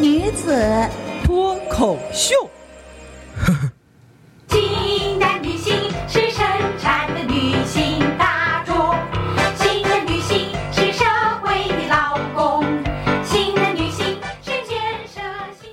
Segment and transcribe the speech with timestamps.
[0.00, 0.52] 女子
[1.24, 2.34] 脱口秀。
[4.48, 5.74] 新的女性
[6.08, 6.44] 是生
[6.78, 8.74] 产的女性大众，
[9.56, 11.04] 新的女性是社
[11.42, 12.64] 会的劳工，
[13.22, 14.76] 新的女性是建
[15.06, 15.20] 设
[15.60, 15.70] 性。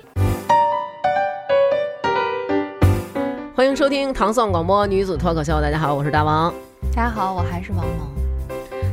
[3.56, 5.60] 欢迎收听唐宋广播女子脱口秀。
[5.60, 6.54] 大家好，我是大王。
[6.94, 8.08] 大家好，我还是王萌。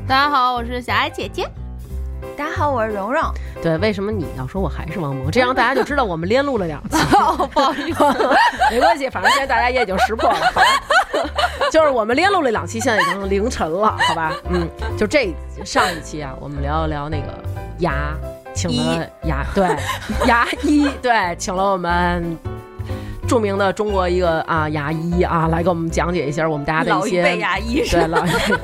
[0.08, 1.48] 大家好，我是小爱姐姐。
[2.40, 3.22] 大家好，我是蓉蓉。
[3.62, 5.30] 对，为什么你要说我还是王萌？
[5.30, 6.98] 这样大家就知道我们连录了两次。
[7.52, 8.02] 不好意思，
[8.72, 10.64] 没关系，反正现在大家也已经识破了，好吧？
[11.70, 14.32] 就是我们连录了两期，现在已经凌晨了，好吧？
[14.50, 14.66] 嗯，
[14.98, 17.28] 就这上一期啊，我们聊一聊那个
[17.80, 18.16] 牙，
[18.54, 19.76] 请了牙，对，
[20.26, 22.38] 牙医，对，请了我们。
[23.30, 28.56] 著名的中国一个啊牙医啊，来给我们讲解一下我们大家的一些老一辈牙医是对老一辈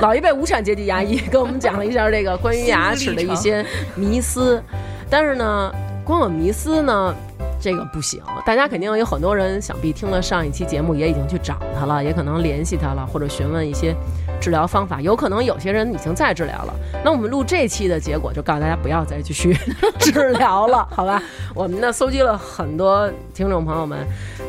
[0.00, 4.62] 老一辈无产阶级牙医跟我们讲了一下这个关于牙齿的一些迷思，
[5.08, 7.14] 但是呢，光有迷思呢。
[7.62, 13.94] 这个不行，大家肯定有很多人，想必听了上一期节目也已经去找他了，也可能联系他了，或者询问一些
[14.40, 15.00] 治疗方法。
[15.00, 16.74] 有可能有些人已经在治疗了。
[17.04, 19.56] 那我们录这期的结果就告诉大家不要再继续
[20.00, 21.22] 治疗了，好吧？
[21.54, 24.04] 我们呢搜集了很多听众朋友们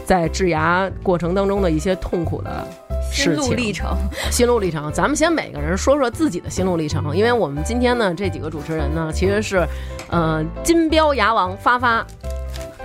[0.08, 2.68] 在治牙过程当中的一些痛苦的
[3.12, 3.96] 心路历程，
[4.32, 4.92] 心路历程。
[4.92, 9.64] 咱们先每个人说说自己的心路历程，因为我们今天呢这几个主持人呢其实是，
[10.10, 12.04] 呃，金标牙王发发。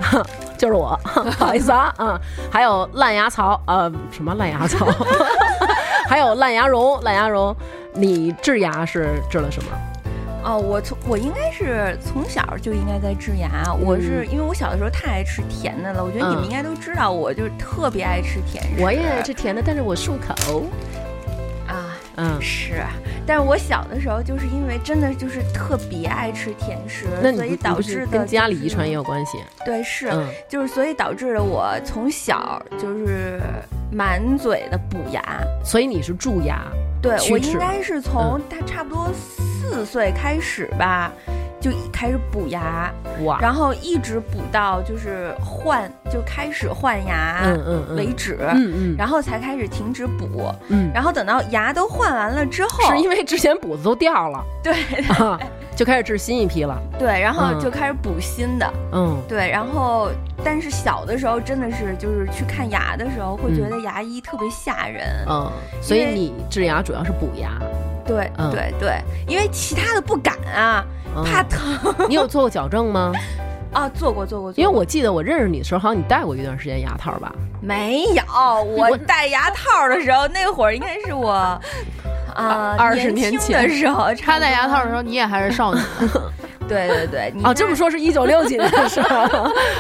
[0.59, 2.19] 就是我， 不好意思啊，嗯，
[2.51, 4.87] 还有烂牙槽，呃，什么烂牙槽？
[6.09, 7.55] 还有烂牙绒，烂牙绒，
[7.95, 9.71] 你治牙是治了什么？
[10.45, 18.83] 哦，我从我应该是从小就应该在治牙，我是因为我小的时候太爱吃甜的了，我觉得你们应该都知道，我就是特别爱吃甜食。
[18.83, 20.63] 我也爱吃甜的，但是我漱口。
[22.19, 22.83] 啊，嗯，是，
[23.25, 29.39] 但是我小的时候就是因为真的就是特别爱吃甜食，那所以导致的、跟家里遗传也有关系。
[29.65, 33.41] 对，是，嗯就是所以导致了我从小就是
[33.93, 35.23] 满嘴的补牙。
[35.65, 36.67] 所以你是蛀牙，
[37.01, 41.13] 对我应该是从他差不多四岁开始吧，
[41.61, 42.93] 就开始补牙，
[43.25, 47.97] 哇，然后一直补到就是换就开始换牙嗯嗯嗯。
[47.97, 50.53] 为止，嗯嗯，然后才开始停止补。
[50.69, 54.75] 嗯，然后等到牙都换完了之后，是因为之前补的都掉了， 对
[55.09, 55.39] 啊，
[55.75, 56.81] 就开始治新一批了。
[56.99, 57.61] 对，然后嗯。
[57.61, 58.73] 就开始补新的。
[58.93, 60.11] 嗯，对，然后
[60.45, 65.05] 但是小的时候真的是就是去看牙的时候，会觉得牙医特别吓人。
[65.29, 65.51] 嗯，
[65.83, 67.59] 所以你治牙主要是补牙，
[68.07, 68.49] 对嗯。
[68.53, 70.85] 对对，因为其他的不敢啊，
[71.17, 73.13] 嗯怕疼你有做过矫正吗？
[73.73, 73.89] 啊。
[73.91, 77.33] 做过做过，因为我记得我认识你的时候，好像你戴过一段时间牙套吧？
[77.61, 78.23] 没有，
[78.65, 81.31] 我戴牙套的时候，那会儿应该是我
[82.35, 85.81] 啊二十年前的时候，他戴牙套的时候，你也还是少女。
[86.69, 89.27] 对对对，你哦，这么说是一九六几年的时候。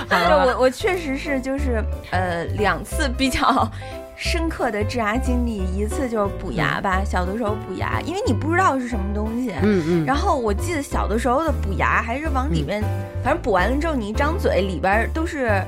[0.08, 3.70] 对我我确实是就是呃两次比较
[4.18, 9.52] 深刻的治牙经历，一次就是补牙吧，小的时候补牙，因为你不知道是什么东西。
[9.62, 12.82] 嗯嗯，然后我记得小的时候的补牙还是往里面，
[13.22, 15.62] 反正补完了之后你一张嘴里边都是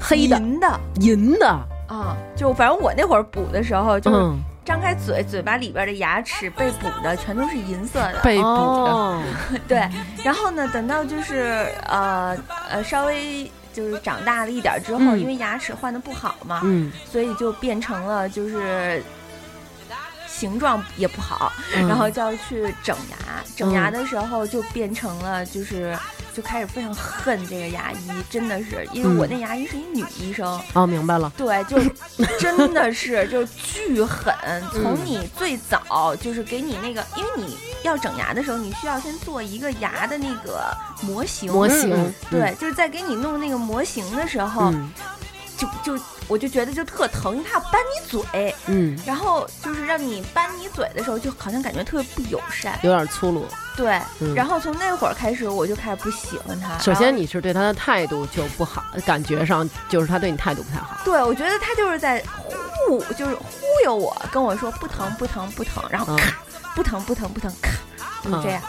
[0.00, 0.80] 黑的、银的。
[1.00, 1.48] 银的，
[1.88, 8.20] 啊，就反正我那会儿补的时候就是嗯，张开嘴，嘴巴里边的牙齿被补的全都是银色的。
[8.22, 9.20] 被补的，哦。
[9.66, 9.82] 对，
[10.22, 12.36] 然后呢，等到就是呃
[12.70, 15.20] 呃稍微就是长大了一点之后，嗯。
[15.20, 19.02] 因为牙齿换的不好嘛，嗯，所以就变成了就是
[20.26, 21.86] 形状也不好，嗯。
[21.86, 23.16] 然后就要去整牙。
[23.54, 25.96] 整牙的时候就变成了就是
[26.36, 27.96] 就开始非常恨这个牙医，
[28.28, 30.60] 真的是因为我嗯那牙医是一女医生。
[30.74, 31.78] 哦，明白了，对，就
[32.38, 34.34] 真的是就巨狠。
[34.70, 41.50] 从嗯你最早就是给你那个，因为你要整牙的时候，你需要先做一个牙的那个模型。
[41.50, 44.92] 模型嗯，对，就是在给你弄那个模型的时候，嗯
[45.56, 52.78] 就就我就觉得就特疼，因为他要扳你嘴，嗯，然后就是让你扳你嘴的时候，就好像感觉特别不友善。
[52.82, 53.46] 有点粗鲁。
[53.76, 56.78] 对，嗯然后从那会儿开始，我就开始不喜欢他。
[56.78, 60.98] 首先你是对他的态度就不好，感觉上就是他对你态度不太好。
[61.04, 63.50] 对，我觉得他就是在忽，就是忽
[63.84, 66.36] 悠我，跟我说不疼不疼不疼，然后嗯咔，
[66.74, 67.70] 不疼不疼不疼，咔，
[68.22, 68.62] 就是这样。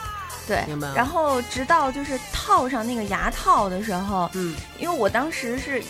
[0.47, 5.83] 对然后直到就是套上那个牙套的时候，嗯因为我当时是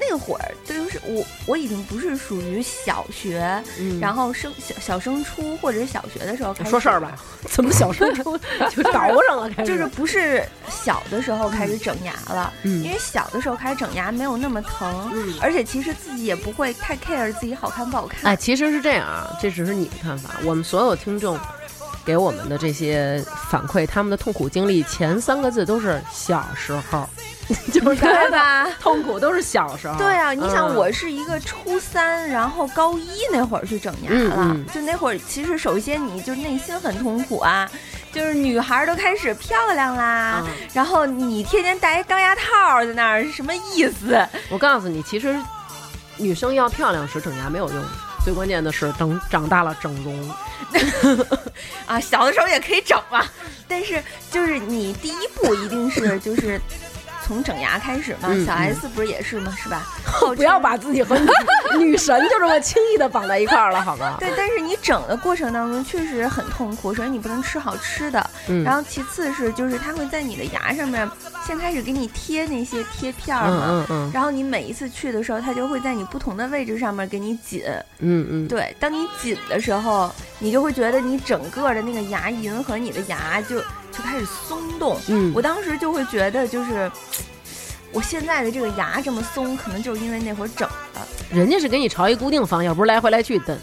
[0.00, 7.12] 那会儿就是我我已经不是属于小学，嗯，然后升小小升初或者是小学的时候开始说事儿吧，
[7.50, 8.36] 怎么小升初
[8.74, 8.92] 就倒
[9.28, 9.50] 上了？
[9.50, 18.20] 开始就是不是小的时候开始整牙了，嗯因为小的时候开始整牙没有那么疼，嗯而且其实自己也不会太 care 自己好看不好看。
[18.32, 20.30] 哎，其实是这样啊，这只是你的看法。
[20.44, 21.38] 我们所有听众
[22.04, 27.08] 给我们的这些反馈，他们的痛苦经历前三个字都是小时候，
[27.72, 28.66] 就是对吧？
[28.80, 29.96] 痛苦都是小时候。
[29.98, 37.70] 对啊，你想嗯我是一个初三，然后高一那会儿去整牙了，嗯嗯就那会儿其实首先你就内心很痛苦啊，
[38.12, 44.18] 就是女孩儿都开始漂亮啦，嗯然后你天天戴一钢牙套在那儿，是什么意思？
[44.48, 45.38] 我告诉你，其实
[46.16, 47.82] 女生要漂亮时整牙没有用，
[48.24, 50.30] 最关键的是等长大了整容。
[51.86, 53.24] 啊，小的时候也可以整嘛，
[53.66, 56.60] 但是就是你第一步一定是就是
[57.30, 59.54] 从整牙开始嘛，小 S 不是也是吗？
[59.56, 59.86] 是吧？
[60.04, 61.28] 号不要把自己和女
[61.78, 64.16] 女神就这么轻易的绑在一块儿了，好吗？
[64.18, 66.92] 对，但是你整的过程当中确实很痛苦。
[66.92, 71.08] 首先你不能吃好吃的，嗯然后其次是就是它会在你的牙上面
[71.46, 77.62] 先开始给你贴那些贴片嘛，然后你每一次去的时候，它就会在你不同的位置上面给你紧。
[78.00, 84.98] 嗯嗯，对，当你紧的时候，你就会觉得你整个的那个牙龈和你的牙就就开始松动。
[85.08, 86.90] 嗯，我当时就会觉得就是。
[87.92, 91.00] 我现在的这个牙这么松，可能就是因为那会儿整的。
[91.28, 93.58] 人家是给你朝一固定方向，不是来回来去蹬。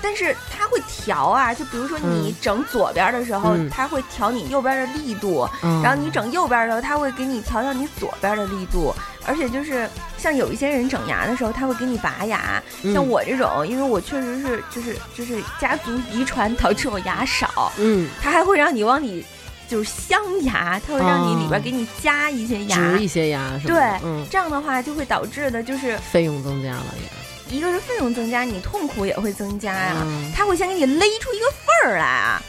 [0.00, 8.94] 但是它会调啊，就比如说你嗯整左边的时候，嗯它会调你右边的力度，嗯然后你整右边的时候，它会给你调到你左边的力度。
[9.26, 9.86] 而且就是
[10.16, 19.26] 像有一些人整牙的时候，他会给你拔牙，嗯像我这种，因为我确实是就是就是家族遗传导致我牙少，嗯，它还会让你往里
[19.68, 22.76] 就是镶牙，它会让你里边哦给你加一些牙。
[22.76, 23.74] 植一些牙是吧？
[23.74, 27.56] 对嗯，这样的话就会导致的就是费用增加了也。
[27.56, 32.42] 一个是费用增加，你痛苦也会增加呀、嗯它会先给你勒出一个缝儿来啊。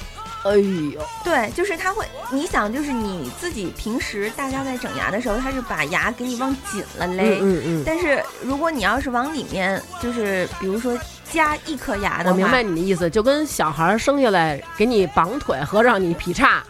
[0.44, 10.98] 哎呦，对，就是它会，你想，就是你自己平时大家在整牙的时候，它是把牙给你往紧了勒，嗯嗯但是如果你要是往里面，就是比如说
[11.30, 16.64] 加一颗牙嗯，的话，我明白你的意思，就跟小孩生下来给你绑腿和让你劈叉，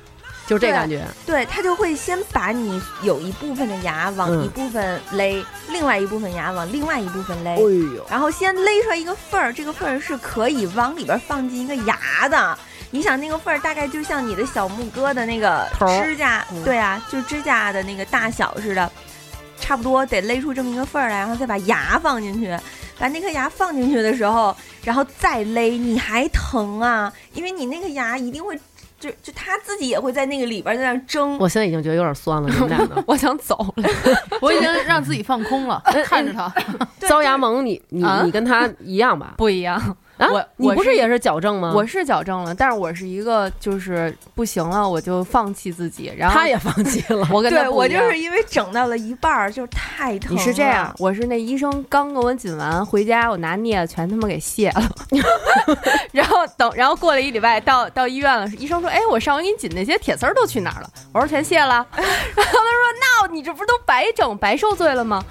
[0.50, 1.06] 就这对感觉。
[1.26, 12.58] 对，它就会先把你有一部分的牙往嗯一部分勒，另外一部分牙往另外一部分勒，哎呦，然后先勒出来一个缝儿，这个缝儿是可以往里边放进一个牙的。
[12.90, 15.68] 你想那个缝儿大概就像你的小木哥的那个
[16.04, 18.92] 指甲，嗯对啊，就指甲的那个大小似的，
[19.60, 22.58] 差不多得勒出这么一个缝儿来，然后再把牙放进去。
[22.98, 24.54] 把那颗牙放进去的时候，
[24.84, 27.14] 然后再勒，你还疼啊？
[27.34, 28.60] 因为你那个牙一定会，
[29.00, 31.38] 就就他自己也会在那个里边在那儿争。
[31.40, 33.04] 我现在已经觉得有点酸了，你们俩呢？
[33.08, 33.90] 我想走了，
[34.42, 36.48] 我已经让自己放空了，看着他
[37.00, 39.34] 对 遭牙萌，你你啊你跟他一样吧？
[39.38, 39.98] 不一样。
[40.20, 41.72] 啊我，你不是也是矫正吗？
[41.74, 47.26] 我是矫正了，但是我是一个就是不行了，我就放弃自己，然后他也放弃了。
[47.32, 50.38] 我跟他对我就是因为整到了一半儿，就太疼了。
[50.38, 54.92] 你是这样，我是那医生刚给我紧完，回家我拿镊子全他妈给卸了，
[56.12, 60.90] 然后等，然后过了一礼拜到到医院了，医生说，哎，我上回给你紧那些铁丝儿都去哪儿了？
[61.14, 65.24] 我说全卸了， 然后他说，那你这不是都白整白受罪了吗？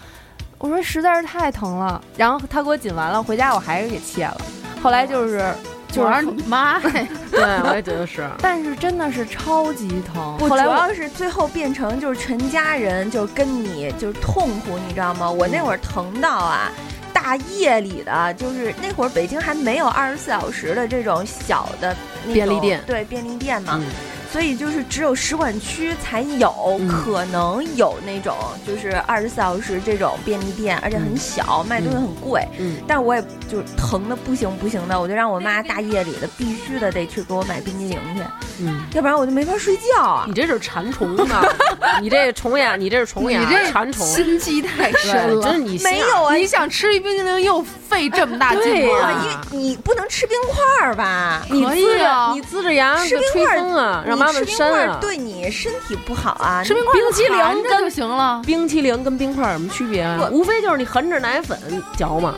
[0.59, 4.41] 我说实在是太疼了，然后他给我紧完了，回家我还是给切了，
[4.83, 5.43] 后来就是
[5.91, 6.91] 就是，你妈呀！
[7.31, 8.29] 对，我也觉得是。
[8.41, 15.31] 但是真的是超级疼，后来我主要是最后变成就是全家人就跟你就是痛苦，你知道吗？
[15.31, 16.71] 我那会儿疼到啊，
[17.13, 23.87] 大夜里的，就是那会儿北京还没有二十四小时的这种小的那种便利店对便利店嘛，嗯
[24.31, 32.47] 所以就是只有使馆区才有、嗯可能有那种就是二十四小时这种便利店，而且很小，卖东西很贵。
[32.59, 38.23] 嗯，但我也就是疼的不行不行的，我就让我妈大夜里的必须的得去给我买冰激凌去，
[38.61, 40.35] 嗯，要不然我就没法睡觉啊你。
[40.35, 41.43] 这是馋虫呢，
[42.03, 45.65] 你这虫眼，你这是虫眼，你这馋虫，心机太深了，真。
[45.65, 49.13] 你没有啊，你想吃一冰激凌又费这么大劲吗？
[49.25, 51.43] 因为你不能吃冰块儿吧？
[51.51, 54.99] 你可以呲着啊你呲着牙吃冰块儿风啊，让妈妈你吃冰块。
[55.01, 56.63] 对你身体不好啊。
[56.65, 58.43] 吃冰块冰淇淋跟就行了。
[58.45, 60.29] 冰淇淋跟冰块有什么区别啊？
[60.33, 61.59] 无非就是你含着奶粉
[61.97, 62.35] 嚼嘛。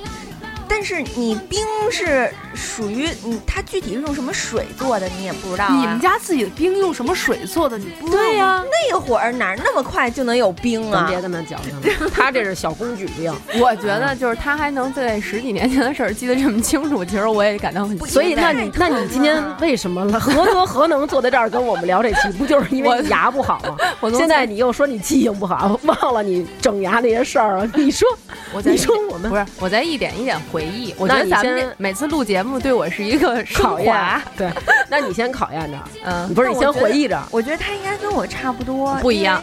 [0.71, 1.61] 但是你冰
[1.91, 5.77] 是属于你，它具体是用什么水做的，你也不知道、啊。
[5.81, 7.77] 你们家自己的冰用什么水做的？
[7.77, 11.01] 你不知道对呀、那会儿哪儿那么快就能有冰啊？
[11.01, 13.35] 咱别跟他矫情了， 他这是小公举病。
[13.59, 20.21] 我觉得就是他还能对十几年前的事儿记得这么清楚，其实我也感到很 所以，那你那你今天为什么了？
[20.21, 22.31] 何德何能坐在这儿跟我们聊这期？
[22.39, 23.77] 不就是因为你牙不好吗？
[24.01, 27.69] 我现在你又说你记性不好，忘了你整牙那些事儿了。
[27.75, 28.09] 你说，
[28.53, 33.95] 我你说我们不是我在一点一点回忆，我觉得咱们每次录节目对我是一个 考验，
[34.37, 34.51] 对，
[34.89, 37.21] 那你先考验着，嗯，不是你先回忆着。
[37.31, 39.43] 我觉得他应该跟我差不多，不一样。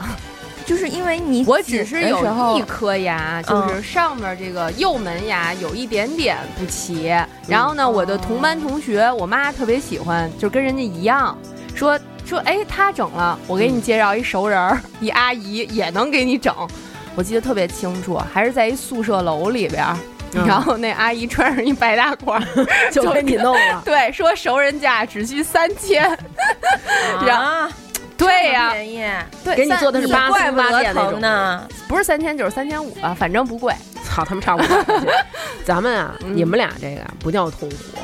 [0.66, 7.06] 就是因为你我只是有一颗牙，就是上面这个右门牙有一点点不齐。
[7.48, 11.38] 然后呢，我的同班同学，我妈特别喜欢，就跟人家一样，
[11.74, 16.54] 说说哎，他整了，我给你介绍一熟人儿，一阿姨也能给你整。
[17.16, 19.98] 我记得特别清楚，还是在一宿舍楼里边儿。
[20.34, 22.44] 嗯然后那阿姨穿上一白大褂儿，
[22.92, 23.82] 就给你弄了。
[23.86, 26.04] 对，说熟人价只需三千。
[27.26, 27.70] 然后啊，
[28.18, 29.06] 对呀、便宜，
[29.44, 31.20] 对，给你做的是八怪不得四八店那种。
[31.22, 31.68] 呢。
[31.88, 33.74] 不是三千就是三千五吧，反正不贵。
[34.04, 34.86] 操他们差不多。
[35.64, 38.00] 咱们啊，你们俩这个不叫痛苦，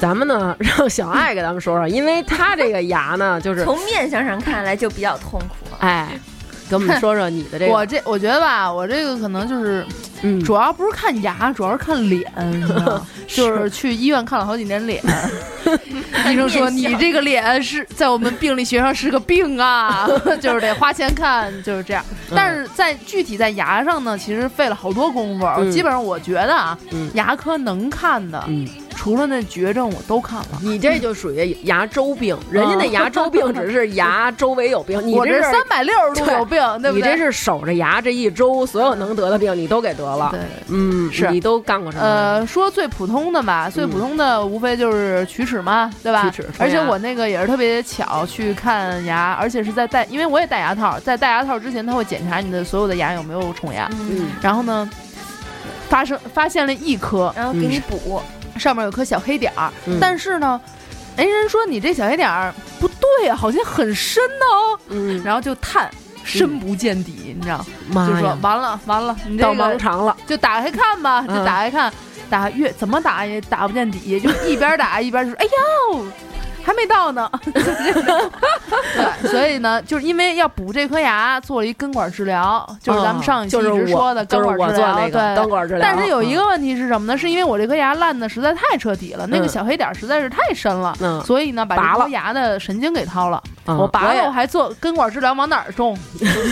[0.00, 5.76] 咱们呢让小爱给咱们说说，因为他这个牙呢，就是从面相上看来就比较痛苦。
[5.78, 6.08] 哎，
[6.68, 9.86] 给我们说说你的这个，我这我觉得吧，我这个可能就是
[10.22, 12.30] 嗯，主要不是看牙，主要是看脸？
[13.28, 15.02] 就是去医院看了好几年脸，
[16.30, 20.08] 医生说你这个脸是在我们病理学上是个病啊，
[20.40, 22.04] 就是得花钱看，就是这样。
[22.34, 25.46] 但是在具体在牙上呢，其实费了好多功夫。
[25.58, 25.70] 嗯。
[25.70, 27.10] 基本上我觉得啊，嗯。
[27.14, 28.66] 牙科能看的，嗯，
[28.96, 30.58] 除了那绝症我都看了。
[30.60, 37.02] 你这就属于牙周病，人家那牙周病只是牙周围有病， 你我这这是三百六十度有病，对不对？
[37.02, 40.30] 你这是守着牙这一周，所有能得的病你都给得了。
[40.32, 40.40] 对。
[40.68, 42.04] 嗯，是你都干过什么？
[42.04, 46.24] 呃，说最普通的吧，最普通的无非就是龋齿嘛，对吧？
[46.24, 53.88] 龋齿而且我那个也是特别巧去看牙，而且是在戴，因为我也戴牙套，在戴牙套之前，他会检查你的所有的牙有没有虫牙。
[53.92, 54.88] 嗯，然后呢，
[55.88, 58.20] 发生发现了一颗，然后给你补，
[58.58, 60.60] 上面有颗小黑点儿，嗯但是呢，
[61.16, 65.90] 哎，人说你这小黑点儿不对啊，好像很深呢哦，嗯，然后就探。
[66.28, 70.16] 深不见底，你知道，吗就说呀，完了完了，你这到个盲肠了。
[70.26, 71.92] 就打开看吧，就嗯打开看，
[72.28, 75.44] 打越怎么打也打不见底，就一边打一边就说：“哎
[75.92, 76.04] 呦，
[76.66, 77.30] 还没到呢。
[78.96, 84.92] ”对，所以呢，就是因为要补这颗牙，做了一根管治疗，就是咱们上一期一直说的根管治疗。
[84.92, 87.16] 做那个对根管治疗，但是有一嗯个问题是什么呢？
[87.16, 93.40] 是因为我这颗牙烂的实在太彻底了，那个嗯小黑点儿实在是太深了，嗯，所以呢，把这颗牙的神经给掏了。
[93.66, 95.96] 嗯我拔了，我还做根管治疗，往哪儿种？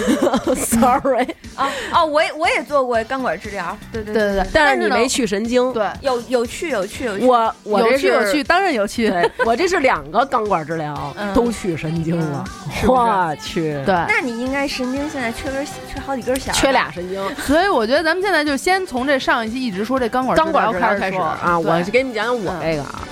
[0.56, 5.72] sorry，啊哦，我也我也做过根管治疗，对对对对但是你没去神经。
[5.72, 7.24] 对，有有趣有趣有趣。
[7.24, 9.12] 我我这是有趣有趣，当然有趣。
[9.46, 12.44] 我这是两个钢管治疗，嗯都去神经了，
[12.86, 17.36] 我去，对，那你应该神经现在缺根缺好几根弦儿，缺俩神经。
[17.36, 23.06] 所以我觉得咱们现在就先从这上一期一直说这钢管钢管治疗开始开说啊，我就给你们讲讲我这个啊，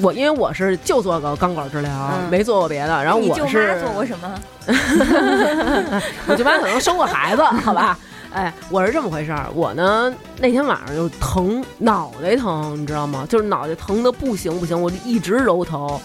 [0.00, 3.04] 我因为我是就做个钢管治疗，嗯没做过别的。
[3.04, 4.40] 然后你舅我是妈做过什么？
[6.26, 7.98] 我舅妈可能生过孩子，好吧？
[8.32, 9.46] 哎，我是这么回事儿。
[9.54, 13.26] 我呢那天晚上就疼，脑袋疼，你知道吗？
[13.28, 16.00] 就是脑袋疼的不行不行，我就一直揉头，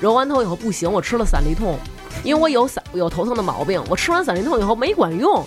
[0.00, 1.78] 揉完头以后不行，我吃了散利痛，
[2.24, 5.46] 因为我有散有头疼的毛病，我吃完散利痛以后没管用，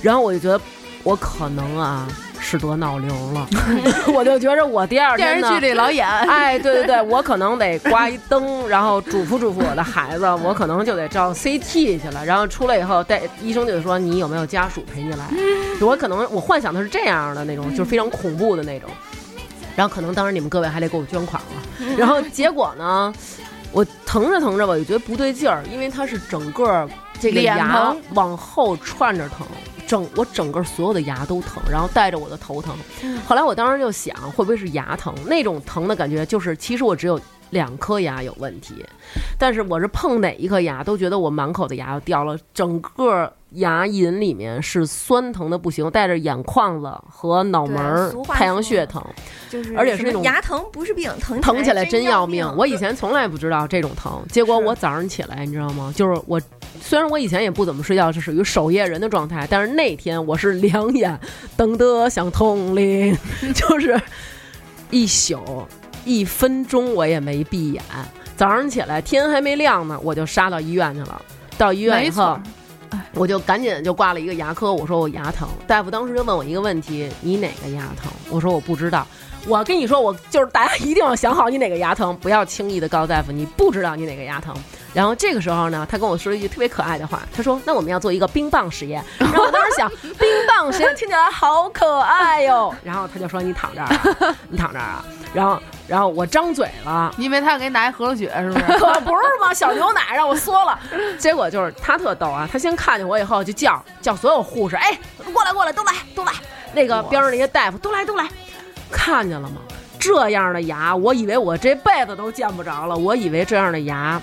[0.00, 0.60] 然后我就觉得
[1.02, 2.06] 我可能啊
[2.40, 3.46] 是得脑瘤了，
[4.12, 12.24] 我就觉着我第二天呢电视剧里老演，哎，对对对，我可能得刮一灯，然后嘱咐嘱咐我的孩子， 我可能就得照 CT 去了。
[12.24, 15.24] 然后出来以后，带医生就得说你有没有家属陪你来。
[15.80, 18.90] 我可能我幻想的是这样的那种，就是非常恐怖的那种。
[19.76, 21.96] 然后可能当时你们各位还得给我捐款了。
[21.96, 23.12] 然后结果呢，
[23.72, 26.88] 我疼着疼着吧，我就觉得不对劲儿，因为它是整个
[27.20, 29.46] 这个牙往后串着疼。
[29.90, 32.76] 整我整个所有的牙都疼，然后带着我的头疼。
[33.26, 35.12] 后来我当时就想，会不会是牙疼？
[35.26, 37.20] 那种疼的感觉就是，其实我只有
[37.50, 38.74] 两颗牙有问题，
[39.38, 49.04] 但是我是碰哪一颗牙都觉得我满口的牙要掉了，整个牙龈里面是酸疼的不行，带着眼眶子和脑门太阳穴疼，
[49.48, 52.46] 就是而且是那种牙疼不是病，疼疼起来真要要命。
[52.56, 55.92] 我以前从来不知道这种疼，结果我早上起来，你知道吗？
[55.96, 56.40] 就是我
[56.80, 61.18] 虽然我以前也不怎么睡觉，是属于守夜人的状态，但是那天我是两眼
[61.56, 63.16] 瞪得像铜铃，
[63.54, 64.00] 就是
[64.90, 65.66] 一宿
[66.04, 67.82] 一分钟我也没闭眼。
[68.36, 71.22] 早上起来天还没亮呢，我就杀到医院去了。
[71.58, 72.40] 到医院以后，
[73.12, 75.48] 我就赶紧就挂了一个牙科，我说我牙疼。
[75.66, 78.10] 大夫当时就问我一个问题：你哪个牙疼？
[78.30, 79.06] 我说我不知道。
[79.46, 84.54] 我跟你说，我就是大家一定要想好你哪个牙疼，不要轻易的告诉大夫你不知道你哪个牙疼。
[84.92, 92.74] 然后这个时候呢，他跟我说了一句特别可爱的话，他说：“那我们要做一个冰棒实验。”然后我当时想，冰棒实验听起来好可爱哟。
[92.82, 98.64] 然后他就说：“你躺这儿啊，你躺这儿啊。”然后，然后我张嘴了，因为他要给你拿一和乐雪是不是？
[98.78, 100.76] 可不是嘛，小牛奶让我缩了。
[101.18, 104.98] 结果就是他特逗啊，他先看见我以后就叫叫所有护士，哎，
[105.32, 106.32] 过来过来，都来都来。
[106.72, 108.28] 那个边上那些大夫都来都来，
[108.90, 109.56] 看见了吗？
[109.98, 112.96] 这样的牙，我以为我这辈子都见不着了。
[112.96, 114.20] 我以为这样的牙，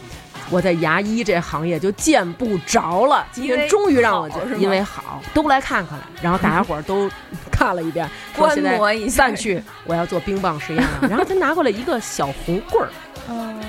[0.50, 3.24] 我在牙医这行业就见不着了。
[3.32, 6.06] 今天终于让我因为好是吗因为好，都来看看来。
[6.20, 7.08] 然后大家伙儿都
[7.52, 10.90] 看了一遍，说 观现在摩一下散去，我要做冰棒实验了。
[11.08, 12.90] 然后他拿过来一个小红棍儿。
[13.30, 13.62] 嗯，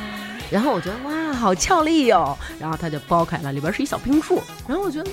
[0.50, 4.42] 然后我觉得哇，好俏丽哟、然后他就剥开了，里边是一小冰柱。
[4.66, 5.10] 然后我觉得，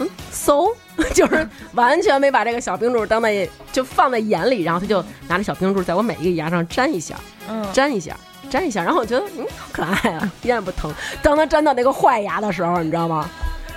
[0.00, 0.68] 嗯，so，
[1.14, 4.62] 就是完全没把这个小冰柱当在就放在眼里。
[4.62, 7.16] 然后他就拿着小冰柱在我每一个牙上粘一下，
[7.48, 8.16] 嗯粘一下，
[8.50, 8.82] 粘一下。
[8.82, 10.92] 然后我觉得，嗯，好可爱啊，一点也不疼。
[11.22, 13.28] 当他粘到那个坏牙的时候，你知道吗？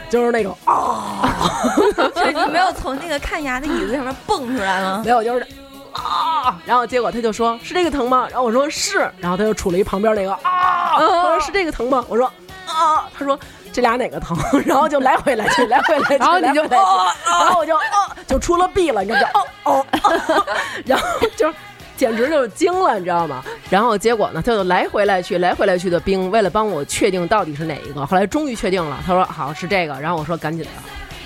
[0.10, 1.24] 就是那种啊，
[2.14, 5.02] 就是你没有从那个看牙的椅子上面蹦出来吗？
[5.06, 5.48] 没有，就是
[5.94, 8.28] 啊，然后结果他就说是这个疼吗？
[8.30, 12.04] 然后我说是，然后他就杵了一旁边那个啊，他说是这个疼吗？
[12.10, 12.26] 我说
[12.68, 13.40] 啊，他说
[13.72, 14.38] 这俩哪个疼？
[14.66, 19.42] 然后就来回来去， 来回来去，然后你就然后我就哦，就出了 B 了，你知道吗？
[19.64, 20.46] 哦哦，哦
[20.86, 21.52] 然后就。
[21.98, 23.44] 简直就是惊了，你知道吗？
[23.70, 28.98] 然后结果呢，他就来回来去，来回来去的冰，为了帮我确定到底是哪一个，后来终于确定了。
[29.06, 30.72] 他说好是这个，然后我说赶紧的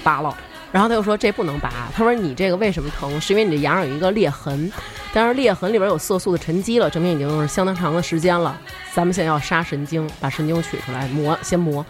[0.03, 0.35] 拔了。
[0.75, 3.22] 然后他又说这不能拔，他说你这个为什么疼？
[3.22, 4.70] 是因为你这牙上有一个裂痕，
[5.13, 8.60] 但是裂痕里边有色素的沉积了，证明已经是相当长的时间了。
[8.94, 11.86] 咱们现在要杀神经，把神经取出来磨，先磨。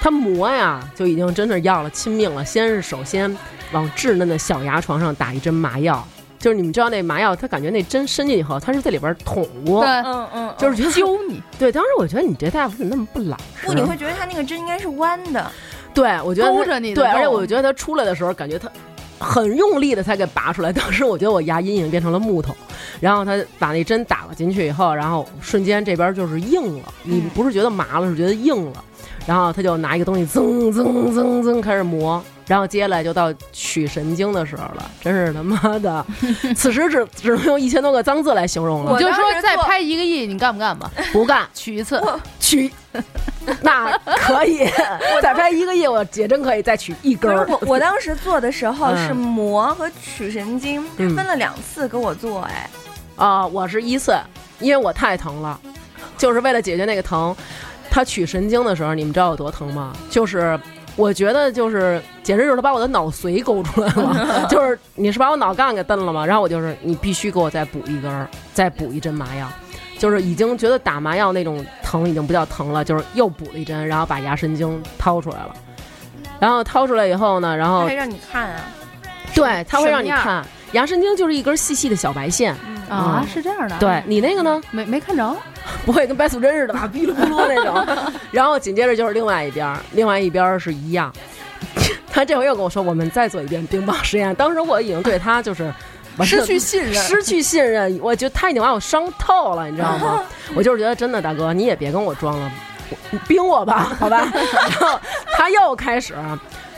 [0.00, 2.44] 他磨呀，就已经真的要了亲命了。
[2.44, 3.36] 先是首先
[3.72, 6.06] 往稚嫩的小牙床上打一针麻药，
[6.38, 11.72] 就是你们知道那麻药，他感觉那针伸进去以后，他是在里边捅过，对，嗯嗯，就是觉得揪你， 对。
[11.72, 13.66] 当时我觉得你这大夫怎么那么不老实？
[13.66, 15.50] 不，你会觉得他那个针应该是弯的，
[15.94, 18.70] 对，我觉得勾着你的对，而且我觉得他出来的时候，感觉他
[19.18, 20.72] 很用力的才给拔出来。
[20.72, 22.54] 当时我觉得我牙龈已经变成了木头，
[23.00, 28.84] 然后他把那针打了进去以后，然后瞬间这边就是硬了，你不是觉得麻了，是觉得硬了。
[29.24, 32.20] 然后他就拿一个东西噌噌噌噌开始磨，
[32.52, 36.04] 然后接下来就到取神经的时候了，真是他妈的，
[36.54, 40.90] 此时只只能用一千多个脏字来形容了我，就说再拍一个亿，你干不干吧？
[41.14, 41.48] 不干。
[41.54, 41.98] 取一次，
[42.38, 42.70] 取，
[43.62, 44.68] 那可以，
[45.22, 47.46] 再拍一个亿，我姐真可以再取一根儿。
[47.48, 52.68] 我我当时做的时候嗯是磨和取神经，嗯分了两次给我做，哎，
[53.16, 54.14] 啊、我是一次，
[54.60, 55.58] 因为我太疼了，
[56.18, 57.34] 就是为了解决那个疼。
[57.90, 59.94] 他取神经的时候，你们知道有多疼吗？
[60.10, 60.60] 就是
[60.96, 66.24] 我觉得就是简直就是他把我的脑髓勾出来了， 就是你是把我脑干给蹬了吗？
[66.26, 69.48] 然后我就是你必须给我再补一根儿，再补一针麻药。
[69.98, 75.54] 就是已经觉得打麻药那种疼已经不叫疼了，就是又补了一针，然后把牙神经掏出来了。
[76.40, 78.60] 然后掏出来以后呢，然后还让你看啊，
[79.32, 82.52] 对，他会让你看牙神经就是一根细细的小白线。
[82.88, 83.78] 啊嗯，是这样的。
[83.78, 84.60] 对，你那个呢？
[84.72, 85.36] 没没看着，
[85.86, 88.12] 不会跟白素贞似的吧，哔噜咕噜那种。
[88.30, 91.12] 然后紧接着就是另外一边儿，另外一边儿是一样。
[92.10, 94.34] 他这回又跟我说，我们再做一遍冰棒实验。
[94.34, 95.72] 当时我已经对他就是
[96.22, 100.22] 失去信任，失去信任，我觉得他已经把我伤透了，你知道吗？
[100.54, 102.52] 我就是觉得真的，大哥，你也别跟我装了，
[103.10, 104.28] 你冰我吧，好吧？
[104.34, 105.00] 然后
[105.32, 106.14] 他又开始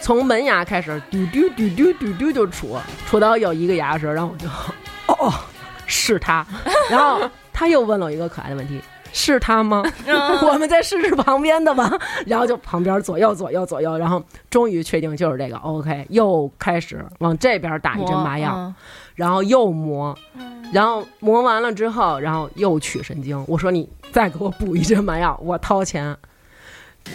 [0.01, 2.79] 从门牙开始嘟嘟嘟嘟嘟嘟就杵，
[3.11, 4.47] 杵到有一个牙时，然后我就
[5.07, 5.33] 哦，
[5.87, 6.47] 是他，
[6.89, 8.79] 然后他又问了我一个可爱的问题。
[9.17, 9.81] 是他吗？
[10.43, 11.89] 我们再试试旁边的吧。
[12.27, 15.57] 然后就旁边左右左右左右，然后终于确定就是这个。
[15.59, 18.75] OK，又开始往这边打一针麻药，嗯
[19.15, 20.19] 然后又磨，
[20.73, 23.41] 然后磨完了之后，然后又取神经。
[23.47, 26.17] 我说你再给我补一针麻药，我掏钱。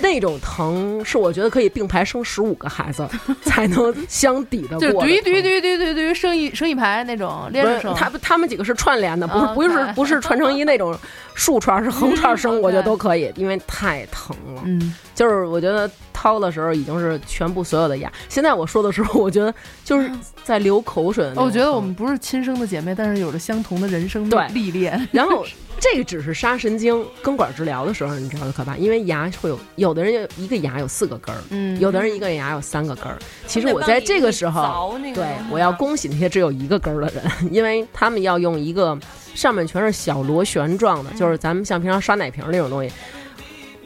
[0.01, 3.07] 那种疼是我觉得可以并排生十五个孩子
[3.43, 5.09] 才能相抵的过就的疼。
[5.09, 10.97] 怼怼怼怼怼怼生一生一排那种连着生，不是他他们几个是串联的，不是啊不是不是串成一那种
[11.33, 14.61] 竖串，是横串生，嗯我觉得都可以，因为太疼了。
[14.65, 20.09] 嗯，就是我觉得掏的时候已经是全部所有的牙，现在我说的时候，我觉得就是
[20.43, 21.31] 在流口水。
[21.35, 24.99] 我觉得我们不是亲生的姐妹，但是有着相同的人生对历练。
[25.11, 25.43] 然后
[25.79, 28.75] 这个只是杀神经根管治疗的时候，你知道多可怕？
[28.77, 33.17] 因为牙会有有的人有一个牙有四个根儿，嗯有的人一个牙有三个根儿。
[33.47, 38.97] 其实我在这个时候，对我要恭喜那些只有一个根儿的人，因为他们要用一个
[39.33, 42.93] 上面全是小螺旋状的，就是咱们像平常刷奶瓶儿那种东西。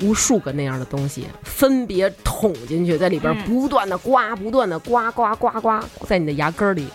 [0.02, 6.88] 无数个那样的东西分别捅进去，在里边嗯不断的刮，不断的刮刮刮刮，在你的牙根儿里，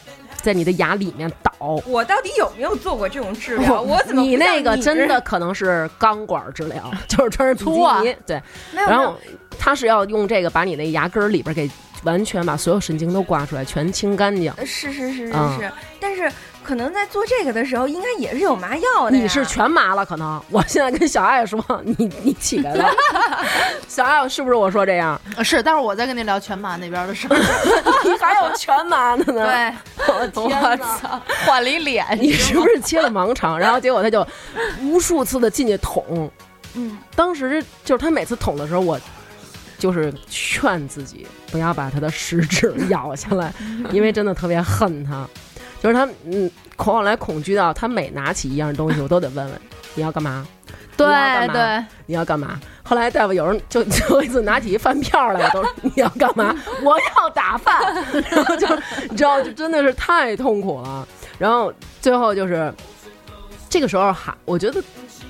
[0.49, 1.53] 在你的牙里面倒。
[1.87, 3.81] 我到底有没有做过这种治疗？
[3.83, 8.41] 我怎么你那个真的可能是钢管治疗， 就是穿着比基对，
[8.73, 9.15] 然后
[9.59, 11.71] 他是要用这个把你那牙根儿里边给
[12.05, 14.51] 完全把所有神经都刮出来，全清干净。
[14.57, 16.33] 呃是是是是嗯是，但是
[16.69, 19.17] 可能在做这个的时候，应该也是有麻药的。
[19.17, 20.39] 你是全麻了，可能。
[20.51, 22.91] 我现在跟小爱说，你你起来了，
[23.89, 25.19] 小爱是不是我说这样？
[25.39, 27.37] 呃是，但是我在跟你聊全麻那边的事儿。
[28.05, 29.47] 你还有全麻的呢？
[29.97, 30.99] 对， 我的天我哪！
[30.99, 33.59] 操，换了一脸，你是不是切了盲肠？
[33.59, 34.27] 然后结果他就
[34.83, 36.31] 无数次的进去捅。
[36.75, 39.01] 嗯，当时就是他每次捅的时候，我
[39.79, 43.51] 就是劝自己不要把他的食指咬下来，
[43.91, 45.27] 因为真的特别恨他。
[45.83, 49.61] 就是他，嗯，恐后来恐惧到他每拿起一样东西，我都得问问
[49.95, 50.47] 你要干嘛，
[50.97, 51.07] 对
[51.53, 52.61] 对，你要干嘛？
[52.83, 56.55] 后来大夫有人就 最后一次拿起一饭票来，都说你要干嘛？
[56.83, 57.95] 我要打饭。
[58.31, 58.67] 然后就
[59.11, 61.07] 你知道，就真的是太痛苦了。
[61.39, 62.73] 然后最后就是
[63.69, 64.83] 这个时候还，我觉得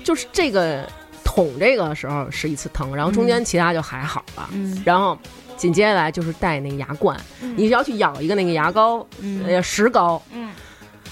[0.03, 0.87] 就是这个
[1.23, 4.49] 捅这个时候是一次疼，然后中间其他就还好了。
[4.53, 5.17] 嗯然后
[5.59, 7.15] 紧接下来就是带那个牙冠，
[7.55, 9.05] 你要去咬一个那个牙膏，
[9.45, 10.49] 呃，石膏，嗯，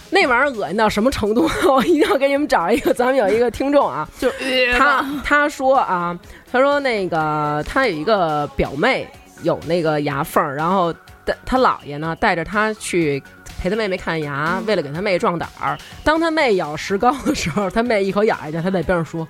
[0.09, 1.47] 那玩意儿恶心到什么程度？
[1.69, 4.31] 我一定要给你们找一个，咱们有一个听众啊， 就
[4.77, 6.17] 他他说啊，
[6.51, 9.07] 他说那个他有一个表妹
[9.43, 13.21] 有那个牙缝儿，然后带他姥爷呢带着他去。
[13.59, 15.75] 陪他妹妹看牙，为了给他妹壮胆儿。
[16.03, 19.27] 当他妹咬石膏的时候，他妹一口咬下去，他在边上说：“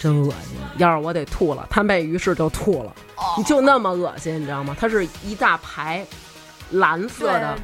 [0.00, 2.92] 真恶心，要是我得吐了。”他妹于是就吐了，
[3.36, 4.74] 你就那么恶心，你知道吗？
[4.80, 6.04] 它是一大排
[6.70, 7.58] 蓝色的，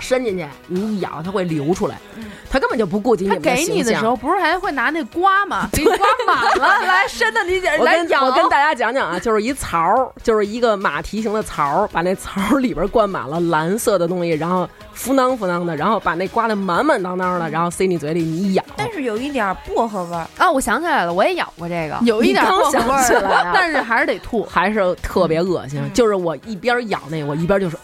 [0.00, 5.68] 伸进去，你一咬它会流出来嗯，他根本就不顾及你的给你的时候，不是还会拿那刮吗？
[5.72, 8.24] 给你刮满了，来伸的你点我跟来咬。
[8.24, 20.26] 我跟大家讲讲啊，就是一槽儿， 就是一个马蹄形的槽儿，把那槽儿里边灌满了蓝色的东西，然后浮囊浮囊的，然后把那刮的满满当当的，然后塞你嘴里，你一咬，但是有一点薄荷味儿。
[20.36, 24.44] 啊，我想起来了，我也咬过这个，有一点薄荷味儿，但是还是得吐。
[24.44, 25.82] 还是特别恶心。
[25.92, 27.76] 就是我一边咬那个，我一边就是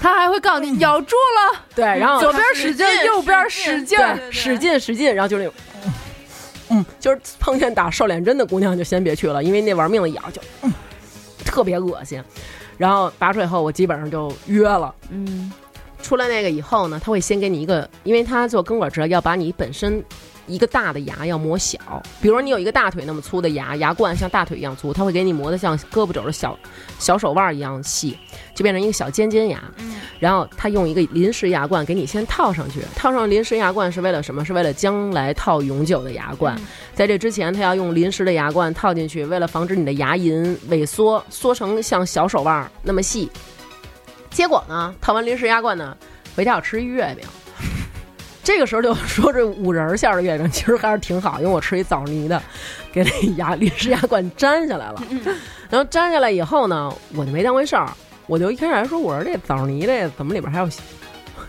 [0.00, 3.98] 他还会告诉你咬住了，对，然后左边使劲，右边使劲。
[4.30, 5.54] 使劲使劲，然后就是那种。
[6.68, 10.72] 嗯，就是碰见打瘦脸针的姑娘就先别去了，因为那玩命的咬就、嗯
[11.44, 12.22] 特别恶心。
[12.76, 14.92] 然后拔出来以后，我基本上就约了。
[15.10, 15.50] 嗯，
[16.02, 20.04] 出来那个以后呢，他会先给你一个，因为他做根管治疗要把你本身
[20.46, 21.78] 一个大的牙要磨小，
[22.20, 26.58] 比如你有一个大腿那么粗的牙，牙冠像大腿一样粗，它会给你磨得像胳膊肘的小
[26.98, 28.16] 小手腕一样细，
[28.54, 29.62] 就变成一个小尖尖牙。
[30.18, 34.42] 然后他用一个临时牙冠给你先套上去，套上临时牙冠是为了什么？
[34.44, 36.56] 是为了将来套永久的牙冠。
[36.94, 43.30] 在这之前，他要用临时的牙冠套进去，为了防止你的牙龈萎缩，缩成像小手腕那么细。
[44.30, 45.96] 结果呢，套完临时牙冠呢，
[46.34, 47.28] 回家要吃一月饼。
[48.46, 52.40] 这个时候就说这五仁馅儿的月饼 其实还是挺好，因为我吃一枣泥的，
[52.92, 55.02] 给那牙临时牙冠粘下来了。
[55.68, 57.90] 然后粘下来以后呢，我就没当回事儿，
[58.28, 60.68] 我就一开始还说，我说这枣泥这怎么里边还有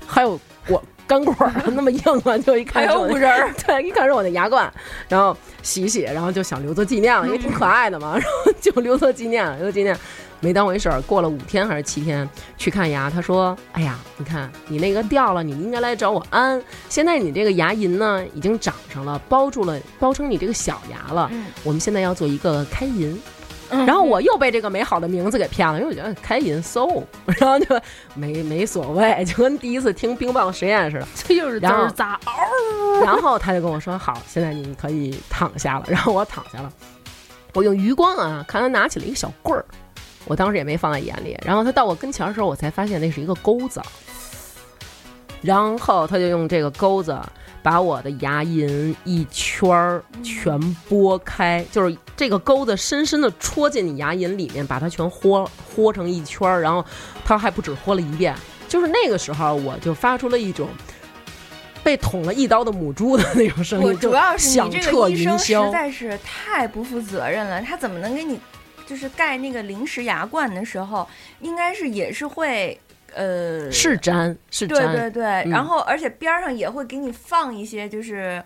[0.08, 1.36] 还有果干果
[1.68, 2.36] 那么硬啊？
[2.40, 4.74] 就一看 有五仁儿， 对，一看是我的牙冠，
[5.08, 9.96] 然后洗洗，然后就想留作纪念了，因为挺可爱的嘛，然后就留作纪念了，留作纪念。
[10.40, 16.62] 没当回事儿，过了五天还是七天去看牙，他说：“哎呀，你看你那个掉了，你应该来找我安。
[16.90, 21.30] 现在你这个牙龈呢已经长上了，包住了，包成你这个小牙了。
[21.32, 23.16] 嗯我们现在要做一个开龈。
[23.70, 26.88] 然后我又被这个美好的名字给骗了，因为我觉得开银 so，
[27.38, 27.78] 然后就
[28.14, 31.08] 没没所谓，就跟第一次听冰棒实验似的。
[31.14, 33.02] 这又是滋然后儿？
[33.04, 36.72] 然后他就跟我说：“好，现在你可以躺下了。”然后我躺下了，
[37.54, 39.66] 我用余光啊看他拿起了一个小棍儿，
[40.28, 41.38] 我当时也没放在眼里。
[41.46, 43.82] 然后他到我跟前的时候，我才发现那是一个钩子。
[45.42, 47.20] 然后他就用这个钩子
[47.62, 50.60] 把我的牙龈一圈儿全
[50.90, 56.62] 拨开，就是这个钩子深深的戳进你牙龈里面，把它全豁豁成一圈儿。
[56.62, 56.86] 然后
[57.26, 58.36] 他还不止豁了一遍，
[58.68, 60.68] 就是那个时候我就发出了一种。
[61.84, 65.72] 被捅了一刀的母猪的那种声音，我主要是响你这彻个医生云霄实。
[65.72, 68.38] 在是太不负责任了，他怎么能给你
[68.88, 71.08] 就是盖那个临时牙冠的时候，
[71.42, 72.80] 应该是也是会
[73.14, 78.44] 呃是粘，是粘，对对，嗯然后而且边儿上也会给你放一些就是。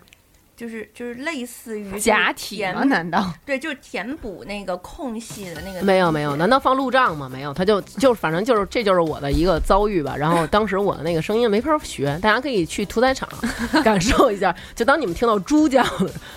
[0.54, 2.84] 就是就是类似于假体填吗？
[2.84, 3.32] 难道？
[3.44, 5.82] 对，就是填补那个空隙的那个。
[5.82, 7.28] 没有没有，难道放路障吗？
[7.28, 10.14] 没有，他就就反正就是这就是我的一个遭遇吧。
[10.14, 13.28] 然后当时我的那个声音没法学，大家可以去屠宰场
[13.82, 14.54] 感受一下。
[14.76, 15.84] 就当你们听到猪叫，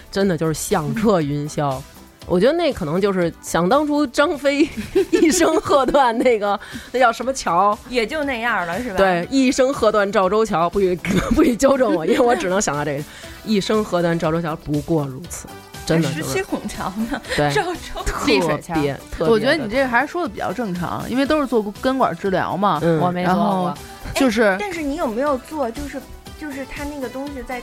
[0.10, 1.80] 真的就是响彻云霄。
[2.28, 4.68] 我觉得那可能就是想当初张飞
[5.12, 6.60] 一声喝断那个
[6.92, 7.78] 那叫什么桥？
[7.90, 8.98] 也就那样了，是吧？
[8.98, 10.96] 对，一声喝断赵州桥，不许
[11.36, 13.04] 不许纠正我，因为我只能想到这个，
[13.46, 15.48] 一声喝断赵州桥，不过如此，
[15.86, 19.32] 真的就是十七孔桥呢，对， 赵州特丽水桥别特别的。
[19.32, 23.78] 我觉得你这个还是说的比较正常，因为都是做根管治疗嘛，嗯我没做过，
[24.16, 25.70] 就是但是你有没有做？
[25.70, 26.02] 就是
[26.40, 27.62] 就是他那个东西在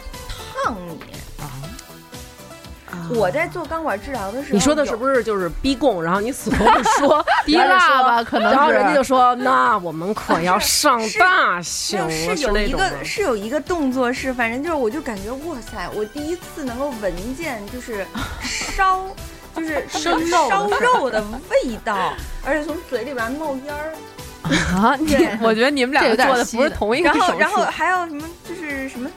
[0.65, 0.99] 烫你。
[3.15, 4.97] 我在做钢管治疗的时候，你说的是是？
[4.97, 6.03] 不是就是逼供？
[6.03, 8.51] 然后你死活不说， 滴蜡吧，可能。
[8.51, 18.07] 然后人家就说：“那我们可要上大刑了。”是有一个是有一个动作是，反正就是我就感觉哇塞，我第一次能够闻见就是
[18.43, 19.05] 烧，
[19.57, 22.13] 就是生肉烧肉的味道，
[22.45, 23.93] 而且从嘴里边冒烟儿。
[24.75, 29.09] 啊，你对我觉得你们俩这有点做的不是同一个然后，然后还有什么就是什么，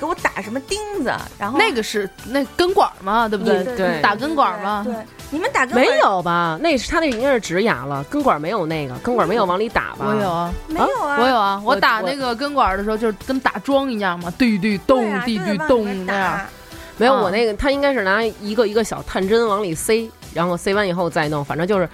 [0.00, 3.62] 给我打什么钉子，然后那个是那根管嘛，对不对？
[3.62, 4.82] 对对打根管嘛。
[4.82, 4.94] 对，
[5.30, 6.58] 你们打根管没有吧？
[6.62, 10.06] 那是他那应该是植牙了，根管没有那个，根管没有往里打吧？
[10.08, 11.18] 我有啊，没有啊？
[11.20, 16.40] 我有啊，我我打那个根管的时候，就是跟打桩一样嘛，对对咚对啊，对咚那样。
[16.96, 21.88] 没有，啊我那个他应该是拿一个一个小探针往里塞，然后塞完以后再弄，反正就是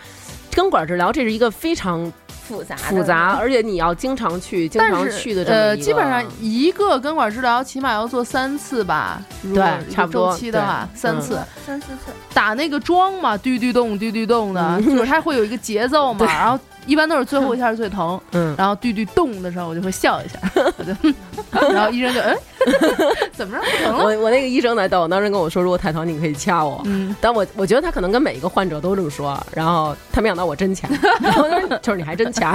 [0.53, 2.12] 根管治疗，这是一个非常
[2.47, 11.41] 复杂复杂，而且你要经常去、经常去的这么一个呃，基本上一个根管治疗起码要做三次吧，如果对差不多周期的话，三次。
[11.67, 12.13] 三四次。
[12.33, 20.38] 打那个桩嘛，嘟嘟咚嘟嘟咚的，嗯就是它会有一个节奏嘛， 然后一般都是最后一下是最疼， 嗯，然后对对动的时候我就会笑一下，
[20.79, 20.94] 我就，
[21.72, 22.37] 然后医生就嗯，
[23.33, 24.05] 怎么着不疼了？
[24.05, 26.81] 我我那个医生来逗我，当时跟我说，如果太疼你可以掐我。
[26.85, 30.88] 嗯，但我我觉得他可能跟每一个患者都这么说，然后他没想到我真掐，
[31.20, 32.53] 然后他说就是你还真掐，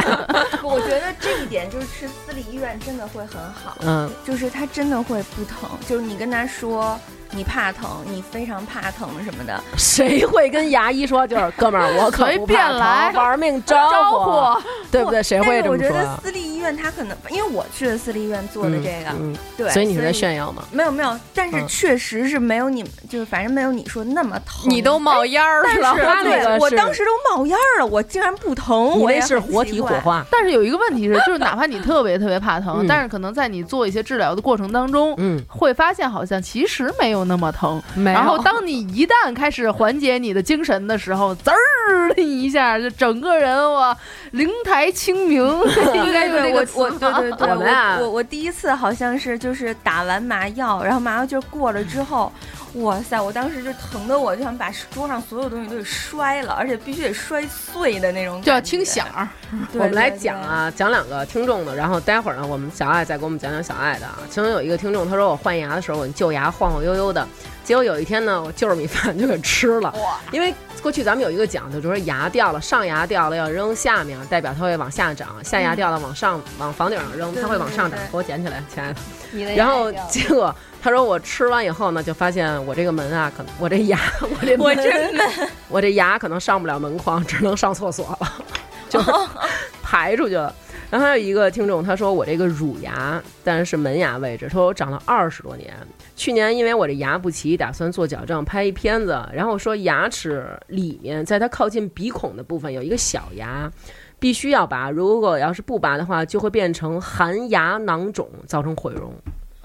[0.64, 7.00] 我觉得这一点就是去私立医院真的会很好，嗯，就是他真的会不疼，就是你跟他说
[7.34, 15.24] 你怕疼，你非常怕疼什么的，谁会跟牙医说就是哥们儿我可随不怕便来疼玩命招招呼，对不对？
[15.24, 16.20] 谁会这么但是我觉得？
[16.22, 20.64] 私立医院他可能，因为我去的私立医院做的这个，嗯，对，所以你是在炫耀吗？
[20.72, 24.70] 没有没有，但是嗯确实是没有你们，就是反正没有你说那么疼。
[24.70, 29.62] 你都冒烟儿了，他那对我当时都冒烟儿了，我竟然不疼，你我也是活。
[29.64, 37.82] 体火化，但是有一个问题是，就是哪怕你特别特别怕疼，嗯但是可能在你做一些治疗的过程当中，嗯，会发现好像其实没有那么疼。
[38.04, 43.96] 然后当你一旦开始缓解你的精神的时候，滋儿的一下，就整个人我
[44.32, 45.42] 灵台清明，
[45.94, 52.32] 应该用这个我我对对对，我我我第一次好像是就是打完麻药，然后麻药劲儿过了之后，
[52.76, 59.06] 哇塞，我当时就疼的我就想把桌上所有东西都给摔了，而且必须得摔碎的那种，就要听响。
[59.14, 59.28] 儿。
[59.74, 64.20] 我们来讲啊，讲两个听众的，然后待会儿呢，我们小爱再给我们讲讲小爱的啊。
[64.30, 67.28] 其中有一个听众他说我换牙的时候，我旧牙晃晃悠悠的，
[67.64, 69.94] 结果有一天呢，我就着米饭就给吃了。
[70.32, 79.56] 因为过去咱们有一个讲究，就是说牙掉了，上牙掉了要扔下面，代表它会往下长；下牙掉了往上往房顶上扔，它会往上长给我捡起来，亲爱的。
[79.56, 88.34] 然后结果他说我吃完以后呢，就发现我这个门啊，可能我这牙， 我这我门我这牙可能上不了门框，只能上厕所了，
[88.90, 89.12] 就是
[89.84, 90.54] 排出去了。
[90.92, 95.74] 然后还有一个听众，他说我这个乳牙，但是是门牙位置，他说我长了二十多年。
[96.18, 103.72] 去年因为我这牙不齐，打算做矫正，拍一片子，然后说牙齿里面在它靠近鼻孔的部分有一个小牙，
[104.20, 109.14] 必须要拔，如果要是不拔的话，就会变成含牙囊肿，造成毁容。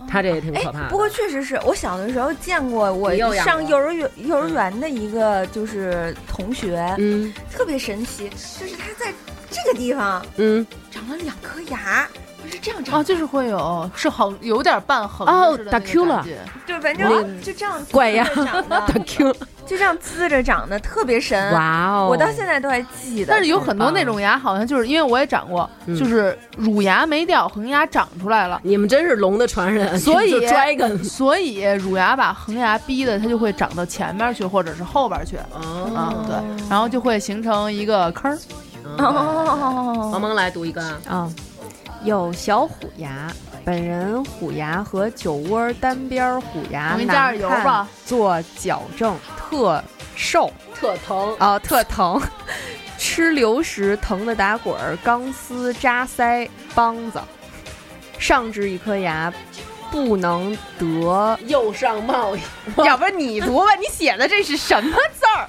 [0.09, 0.89] 他这也挺可怕的。
[0.89, 9.12] 不过确实是我小的时候见过，我上幼儿园幼儿园的一个就是同学，嗯特别神奇，就是他在
[9.64, 12.07] 这个地方嗯，长了两颗牙，
[12.51, 16.25] 是这样长哦，就是会有，是横，有点半横哦打 Q 了。
[16.66, 19.33] 对，反正就这样怪牙滋着长的， 大 Q，
[19.66, 21.53] 就这样呲着长的，特别神。
[21.53, 22.09] 哇哦！
[22.09, 23.33] 我到现在都还记得。
[23.33, 25.97] 但是有很多那种牙，好像就是因为我也长过，嗯。
[25.97, 28.61] 就是乳牙没掉，恒牙长出来了。
[28.62, 35.90] 你们真是龙的传人， 所以 dragon 所以乳牙把恒牙逼的，它就会长到前面去，或者是后边去，哦。
[35.97, 38.38] 嗯，对，然后就会形成一个坑儿。
[38.99, 41.33] 哦，萌萌来读一个啊，啊，
[42.05, 43.31] 有小虎牙，
[43.64, 49.83] 本人虎牙和酒窝单边虎牙我给你加点油难看吧，做矫正特
[50.14, 50.51] 瘦。
[50.75, 51.35] 特疼。
[51.38, 52.20] 啊，特疼。
[52.99, 57.20] 吃流食疼的打滚儿，钢丝扎腮梆子，
[58.18, 59.31] 上至一颗牙
[59.90, 62.35] 不能得，右上冒，
[62.79, 65.46] 要不然你读吧，你写的这是什么字儿？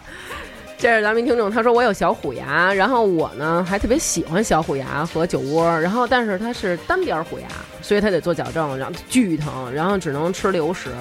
[0.77, 7.47] 这是咱们听众，他说我有小虎牙，然后我呢还特别喜欢小虎牙和酒窝，然后但是他是单边虎牙，
[7.81, 10.91] 所以他得做矫正，然后巨疼，然后只能吃流食。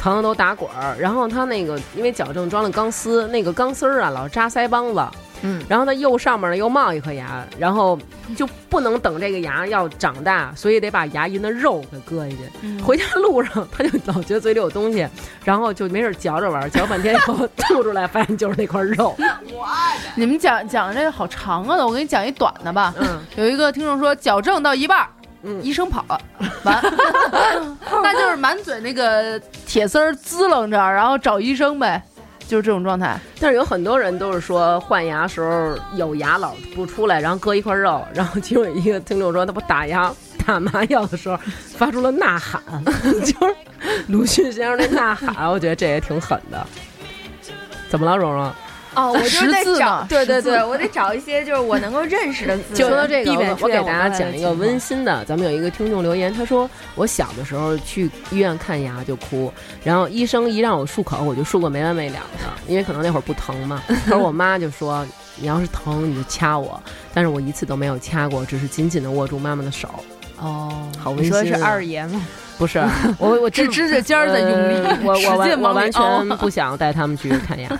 [0.00, 0.96] 疼的都打滚儿。
[0.98, 5.06] 然后他那个因为矫正装了钢丝，那个钢丝儿啊老扎腮帮子，
[5.42, 7.98] 嗯，然后他右上面呢又冒一颗牙，然后
[8.36, 12.38] 就不能等这个牙要长大，所以得把牙龈的肉给割下去。
[12.62, 12.82] 嗯。
[12.82, 15.06] 回家路上他就老觉得嘴里有东西，
[15.44, 19.16] 然后就没事嚼着玩，嚼半天以后 吐出来，发现就是那块肉。
[20.14, 22.94] 你们讲讲这个好长啊的，我给你讲一短的吧。
[22.98, 25.06] 嗯，有一个听众说矫正到一半，
[25.42, 25.62] 嗯。
[25.62, 26.20] 医生跑了，
[26.64, 26.82] 完，
[28.02, 32.02] 那就是满嘴那个铁丝儿滋楞着，然后找医生呗，
[32.50, 33.18] 就是这种状态。
[33.38, 40.12] 但是有很多人都是说换牙时候有牙老不出来，然后割一块肉，然后其中有一个听众说他不打牙
[40.44, 41.38] 打麻药的时候
[41.76, 42.60] 发出了呐喊，
[43.24, 43.56] 就是
[44.08, 46.66] 鲁迅先生的呐喊，我觉得这也挺狠的。
[47.88, 48.52] 怎么了，蓉蓉？
[48.94, 52.76] 哦，我就是在找对对对，我得找一些就是我能够认识的字。
[52.76, 55.24] 说到这个，我我给大家讲一个温馨的。
[55.24, 59.52] 咱们有一个听众留言，他说我小的时候去医院看牙就哭，
[59.84, 63.82] 然后医生一让我漱口，我就漱个没完没了的，因为可能那会儿不疼嘛。
[64.06, 66.82] 可是我妈就说，你要是疼你就掐我，
[67.14, 69.88] 但是我一次都没有掐过，只是紧紧的握住妈妈的手。
[70.40, 72.20] 哦，好温馨你说是二爷吗？
[72.58, 72.78] 不是
[73.18, 77.70] 我，我只指指甲尖儿在用力呃我我完我完全不想带他们去看牙。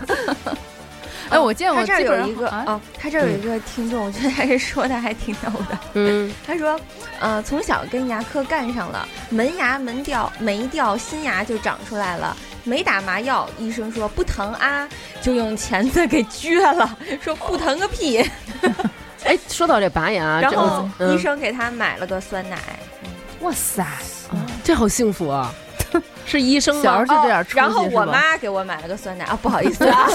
[1.30, 5.78] 哎，我见过他这有一个啊哦，他这儿有一个听众，我觉得还是说的还挺逗的。
[5.94, 6.78] 嗯， 他说，
[7.20, 12.36] 呃，从小跟牙科干上了，门牙门掉没掉，新牙就长出来了。
[12.62, 14.86] 没打麻药，医生说不疼啊，
[15.22, 18.18] 就用钳子给撅了，说不疼个屁。
[19.24, 22.58] 哎，说到这拔牙，然后嗯医生给他买了个酸奶，
[23.40, 23.86] 哇塞，
[24.62, 25.54] 这好幸福啊！
[26.26, 27.16] 是医生吗小时候？
[27.16, 30.06] 就这样出息、然后我妈给我买了个酸奶啊， 不好意思啊，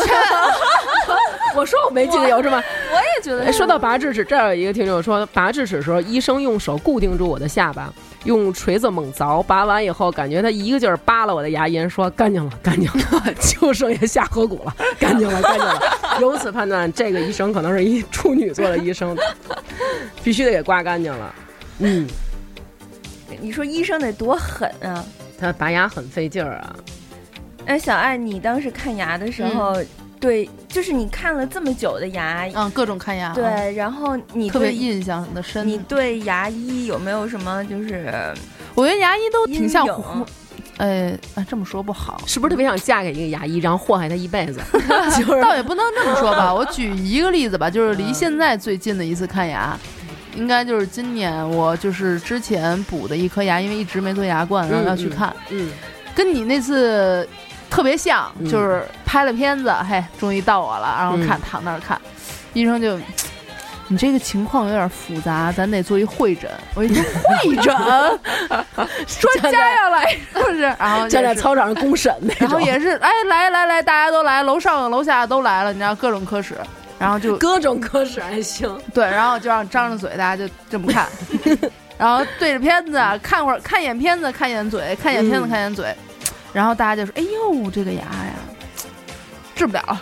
[1.56, 2.64] 我说我没记得有是吗？
[2.92, 15.82] 我也觉得，说到拔智齿，这儿有一个听众说，拔智齿的时候，医生用手固定住我的下巴，用锤子猛凿，拔完以后，感觉他一个劲儿扒拉我的牙龈，说干净了，干净了，就剩下下颌骨了，干净了，干净了。
[16.22, 19.18] 由此判断，这个医生可能是一处女座的医生，
[20.24, 21.36] 必须得给刮干净了。
[21.80, 22.08] 嗯，
[23.42, 25.04] 你说医生得多狠啊！
[25.40, 26.76] 他拔牙很费劲儿啊。
[27.66, 29.76] 哎，小爱，你当时看牙的时候，
[30.20, 35.68] 对，就是你看了这么久的牙，嗯，各种看牙，啊，对，然后你特别印象的深。
[35.68, 38.34] 你对牙医有没有什么就是
[38.76, 39.88] 我觉得牙医都挺像
[40.78, 44.60] 呃，啊这么说不好，是不是特别想嫁给一个牙医，然后祸害他一辈子？
[45.18, 46.52] 就 是倒也不能这么说吧。
[46.54, 49.78] 我举一个例子吧，就是离现在最近的一次看牙，
[50.36, 55.70] 应该就是今年我就是之前补的一颗牙，因为一直没做牙冠，然后要去看，嗯，
[56.14, 57.28] 跟你那次
[57.70, 62.00] 特别像，嗯就是拍了片子，嘿，终于到我了，然后看、嗯躺那儿看，
[62.54, 63.00] 医生就。
[63.88, 66.50] 你这个情况有点复杂，咱得做一会诊。
[66.74, 67.04] 我一听
[67.44, 67.66] 会诊，
[69.06, 70.62] 专家要来是不是？
[70.62, 76.58] 然后在操场上公审那种，然后也是，哎，来来来，大家都来，楼上楼下都来了，你知道各种科室，
[76.98, 78.70] 然后就各种科室还行。
[78.94, 81.08] 对，然后就让张着嘴，大家就这么看，
[81.98, 85.50] 然后对着片子看会儿，看一眼片子，看一眼嘴，看一眼片子，嗯。
[85.50, 85.96] 看一眼嘴，
[86.54, 88.25] 然后大家就说，哎呦，这个牙呀，
[89.58, 90.02] 治不了了。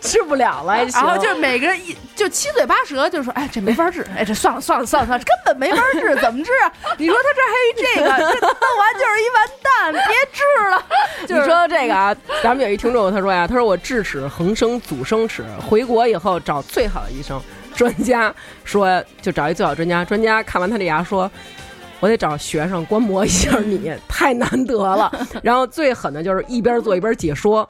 [0.00, 6.72] 治不了了，然后就每个人一就七嘴八舌，就说，哎，这没法治， 哎，这算了算了算了算了，根本没法治，怎么治啊？
[6.98, 10.84] 你说他这还有这个，这弄完就是一完蛋，别治了。
[11.26, 17.40] 就是你说到这个啊，咱们有一听众他说呀，他说我智齿横生阻生齿，回国以后找最好的医生，
[17.74, 21.30] 专家说就找一最好专家，专家看完他这牙说。
[22.00, 25.08] 我得找学生观摩一下你，太难得了。
[25.40, 27.68] 然后最狠的就是一边做一边解说。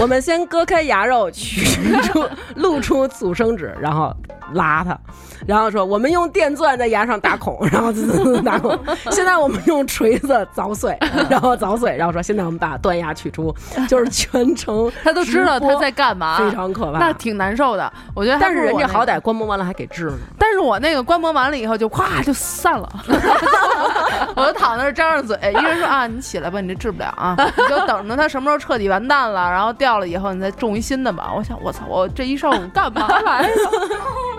[0.00, 1.62] 我们先割开牙肉，取
[2.02, 4.14] 出露出阻生纸，然后
[4.52, 4.98] 拉它，
[5.46, 8.78] 然后说我们用电钻在牙上打孔， 然后滋滋滋打孔。
[9.10, 10.96] 现在我们用锤子凿碎，
[11.28, 13.54] 然后凿碎，然后说现在我们把断牙取出，
[13.88, 16.98] 就是全程 他都知道他在干嘛，非常可怕。
[16.98, 17.92] 那挺难受的。
[18.14, 20.18] 我觉得还但是人家好歹观摩完了还给治呢。
[20.38, 22.88] 但是我那个观摩完了以后就咵就散了，
[24.34, 31.32] 我就躺那儿张着嘴，医生说啊，你起来吧，你这治不了啊，你就等着他什么时候彻底完蛋了，然后掉了以后你再种一新的吧。
[31.36, 33.54] 我想我操，我这一上午干嘛来着？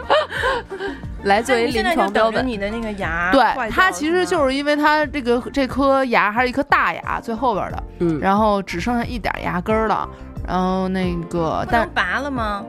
[1.23, 2.45] 来作为临床标本。
[2.47, 10.07] 你的那个牙对坏掉他其实就是因为它这个这颗牙还是一颗大牙最后边的，嗯，然后只剩下一点牙根儿了。
[10.47, 12.63] 然后那个，但拔了吗？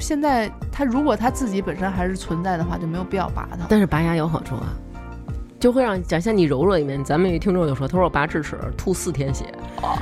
[0.00, 3.64] 现在他如果他自己本身还是存在的话，就没有必要拔它。
[3.68, 4.66] 但是拔牙有好处啊，
[5.64, 9.46] 就会让讲像你柔弱一面，咱们有一听众就说，他说我拔智齿吐四天血，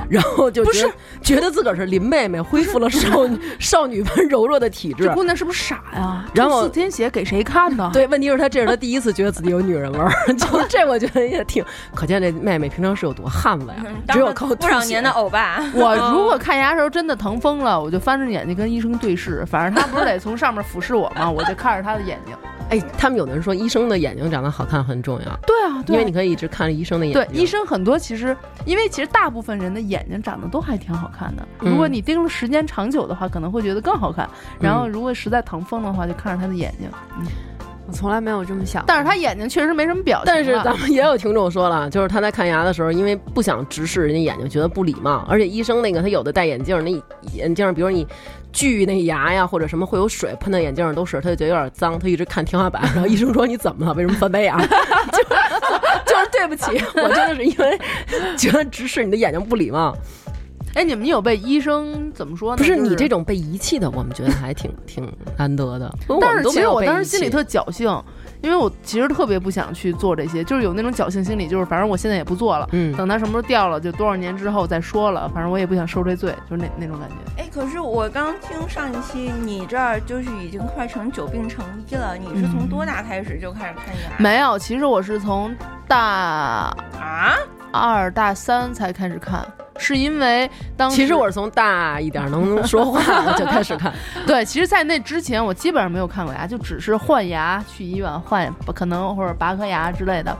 [0.09, 5.13] 然后就觉得觉得自个儿是林妹妹，恢复了少女少女般柔弱的体质这。
[5.13, 6.25] 姑娘是不是傻呀？
[6.33, 7.89] 然后四天血给谁看呢？
[7.93, 11.63] 对，问题是她这是她第一次觉得自己有女人味儿， 就这我觉得也挺
[11.95, 13.75] 可见这妹妹平常是有多汉子呀，
[14.09, 21.31] 只有靠多少年的欧巴， 我如果看牙的时候真的疼疯了，我就翻着眼睛跟医生对视，反正他不是得从上面俯视我吗？
[21.31, 22.35] 我就看着他的眼睛。
[22.69, 27.25] 哎，他们有的人说医生的眼睛长得好看很重要，对啊，因为你可以一直看着医生的眼睛。
[27.31, 28.35] 对医生很多其实，
[28.65, 31.47] 因为其实大部分人的眼睛长得都还挺好看的。
[31.61, 34.29] 嗯如果你盯了时间长久的话，可能会觉得更好看。
[34.59, 36.89] 然后如果实在疼疯的话，就看着他的眼睛。
[37.19, 37.25] 嗯
[37.85, 38.81] 我从来没有这么想。
[38.87, 40.33] 但是他眼睛确实没什么表情啊。
[40.33, 46.91] 但是咱们也有听众说了， 就是他在看牙的时候，因为不想直视人家眼睛，觉得不礼貌，而且医生那个他有的戴眼镜，那
[47.33, 48.07] 眼镜，比如你
[48.53, 53.93] 锯那牙呀，或者什么会有水喷到眼镜上都是，他就觉得有点脏，他一直看天花板，然后医生说你怎么了？
[53.95, 54.55] 为什么翻白眼？
[56.47, 57.79] 对不起， 我真的是因为
[58.37, 59.95] 觉得直视你的眼睛不礼貌。
[60.75, 62.57] 哎，你们有被医生怎么说呢？
[62.57, 65.93] 不是就你这种被遗弃的，我们觉得还挺 挺难得的。
[66.19, 67.29] 但是其实我当时心里。
[67.29, 67.87] 特侥幸，
[68.43, 77.15] 因为我其实特别不想去做这些，就是有那种侥幸心理，就是反正我现在也不做了，嗯等它什么时候掉了，就多少年之后再说了，反正我也不想受这罪，就是那那种感觉。
[77.41, 82.17] 哎，可是我刚听上一期，你这儿就是已经快成久病成医了。
[82.17, 84.19] 你是从多大开始就开始看牙？
[84.19, 85.55] 没有，其实我是从
[85.87, 85.97] 大
[86.99, 87.37] 啊？
[87.73, 89.43] 二、大三才开始看，
[89.77, 93.91] 是因为当时其实我是从大一点能说话就开始看，
[94.27, 100.37] 对，其实，在那之前我基本上没有看过牙，就只是换牙去医院换，可能或者拔颗牙之类的。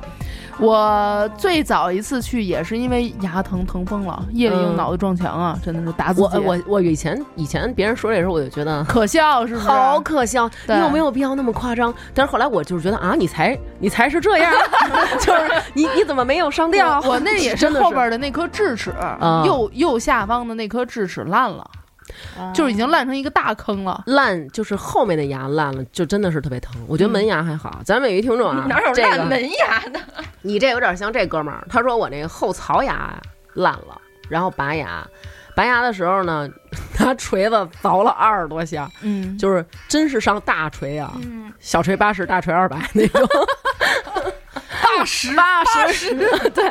[0.60, 6.38] 我最早一次去也是因为牙疼疼疯了，夜里用嗯脑袋撞墙啊，真的是打自己。
[6.38, 9.66] 我我我以前以前别人说这时候我就觉得可笑是不是？
[9.68, 11.93] 好可笑，你对有没有必要那么夸张？
[12.14, 14.54] 但是后来我就是觉得啊，你才你才是这样，
[15.20, 16.99] 就是你你怎么没有上吊？
[17.01, 21.66] 我我那也是后边的那颗智齿，啊右右下方的那颗智齿烂了，
[22.53, 24.03] 就是已经烂成一个大坑了。
[24.07, 26.76] 烂，就是后面的牙烂了，就真的是特别疼。
[26.88, 29.99] 我觉得门牙还好，咱们有一听众啊，哪有这个烂门牙的？
[30.41, 33.14] 你这有点像这哥们儿，他说我那个后槽牙
[33.53, 33.99] 烂了，
[34.30, 35.05] 然后拔牙，
[35.55, 36.49] 拔牙的时候呢，
[36.99, 43.28] 拿锤子凿了二十多下，嗯，就是真是上大锤啊，嗯，小锤八十，大锤二百那种。
[44.84, 46.14] 八十，八十，
[46.51, 46.70] 对，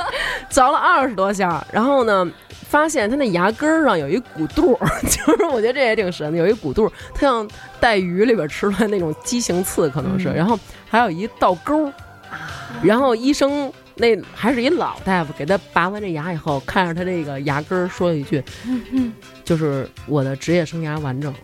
[0.49, 2.27] 凿了二十多下，然后呢，
[2.73, 7.47] 发现他那牙根儿上有一骨肚儿， 就是我觉得这也挺神的，有一骨肚儿，它像
[7.79, 10.35] 带鱼里边吃出来那种畸形刺，可能是，嗯。
[10.35, 10.59] 然后
[10.89, 11.93] 还有一倒钩儿，
[12.83, 18.43] 然后医生那还是一老大夫，给他拔完这牙以后，看着他这个牙根儿，说了一句，
[19.45, 21.39] 就是我的职业生涯完整了，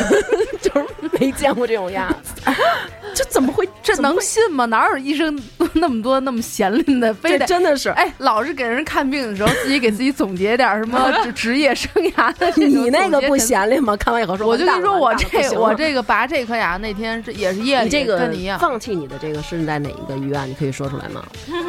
[0.62, 0.86] 就是
[1.20, 2.08] 没见过这种牙，
[3.14, 3.68] 这怎么会？
[3.82, 4.64] 这能信吗？
[4.66, 5.38] 哪有医生
[5.74, 7.90] 那么多那么闲吝的，非这得真的是。
[7.90, 13.96] 哎，老是给人看病的时候，自己给自己总结点什么职职业生涯的你那个不闲吝吗？
[13.96, 20.48] 看完以后说，我就跟你说，我这我这个拔这颗牙那天是也是夜里，这个跟你一样，放弃你的这个是在哪一个医院？
[20.48, 21.22] 你可以说出来吗？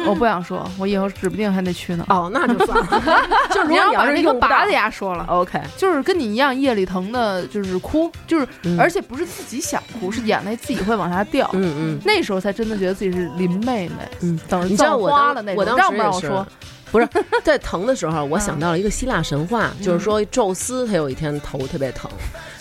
[0.06, 2.04] 我不想说，我以后指不定还得去呢。
[2.08, 3.02] 哦，那就算了。
[3.52, 11.35] 就如果你要把那个拔的牙说了，，OK，就是跟你一样，夜里疼的，就是哭，就是、嗯而且不是自己想哭，是眼泪自己会往下掉。
[11.52, 12.00] 嗯嗯。
[12.04, 15.60] 那时候才真的觉得自己是林妹妹，嗯，你知道我当了那种。
[15.60, 16.46] 我当让时也是不让我说？
[16.92, 17.08] 不是
[17.42, 18.40] 在疼的时候，我嗯。
[18.40, 22.10] 想到了一个希腊神话，就是说宙斯他有一天头特别疼，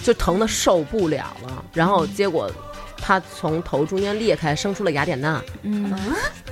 [0.04, 2.50] 就疼的受不了了，然后结果
[3.02, 5.42] 他从头中间裂开，生出了雅典娜。
[5.64, 5.94] 嗯，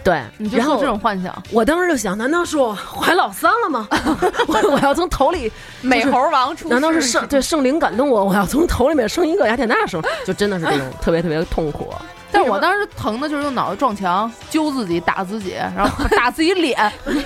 [0.04, 3.88] 对，然后你就做这种幻想，我当时就想，难道是我怀老三了吗？
[4.48, 8.24] 我我要从头里美猴王出世，难道是圣对圣灵感动我？
[8.24, 11.94] 我要从头里面生一个雅典娜生，就真的是这种 特别特别痛苦。
[12.34, 17.25] 但我当时疼的就是用脑袋撞墙，揪自己，打自己，然后 打自己脸，因为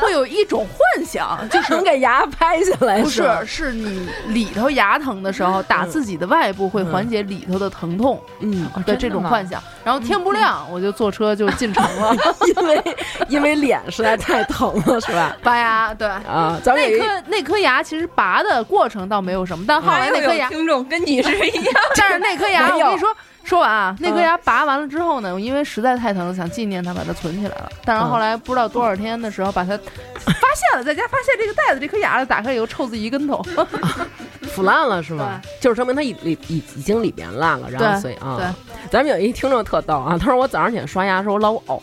[0.00, 9.62] 会有一种幻想，就是能给牙拍下来不是，是你里头牙疼的时候，打自己的外部会缓解里头的疼痛嗯，的这种幻想。
[9.84, 12.16] 然后天不亮，我就坐车就进城了，
[12.56, 12.96] 因为
[13.28, 15.36] 因为脸实在太疼了，是吧？
[15.42, 15.92] 拔牙。
[15.94, 23.08] 对，啊，咱们那颗那颗牙其实拔的过程倒没有什么，但后来那颗牙，听众跟你是一样， 但是那颗牙，我跟你说。
[23.48, 27.72] 说完啊，那颗嗯牙拔完了之后呢，我因为实在太疼了，想纪念它，把它存起来了。
[27.82, 33.42] 但是后来不知道多少天的时候，把它发现了，在家发现这个袋子这颗牙了，打开以后臭自己一跟头。
[34.52, 35.40] 腐烂了是吗？
[35.60, 38.46] 就是说明它已里已已经里边烂了，然后对所以啊，对
[38.90, 41.80] 咱们有一听众特逗啊，他说我早上起来刷牙的时候老呕，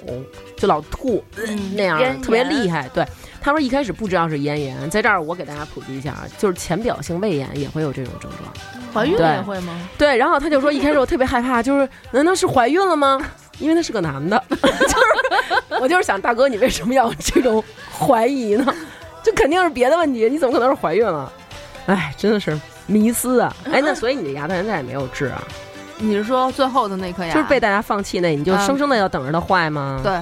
[0.58, 1.24] 就老吐，
[1.74, 2.88] 那样特别厉害。
[2.94, 3.04] 对，
[3.46, 8.52] 他说一开始不知道是咽炎，在这儿我给大家普及一下啊，就是浅表性胃炎也会有这种症状。
[8.92, 9.88] 怀孕对也会吗？
[10.00, 13.22] 对，然后他就说一开始我特别害怕，就是难道是怀孕了吗？
[13.60, 17.64] 因为他是个男的， 就是我就是想大哥，你为什么要这种
[18.00, 18.74] 怀疑呢？
[19.22, 21.32] 这肯定是别的问题，你怎么可能是怀孕了？
[21.86, 23.56] 哎，真的是迷思啊！
[23.72, 25.44] 哎，那所以你的牙到现在也没有治啊？
[26.00, 27.32] 你是说最后的那颗牙？
[27.32, 30.02] 就是被大家放弃那，你就嗯生生的要等着它坏吗？
[30.04, 30.14] 对，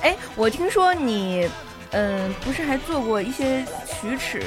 [0.00, 1.46] 哎，我听说你，
[1.92, 3.64] 嗯、不是还做过一些
[4.02, 4.40] 龋齿，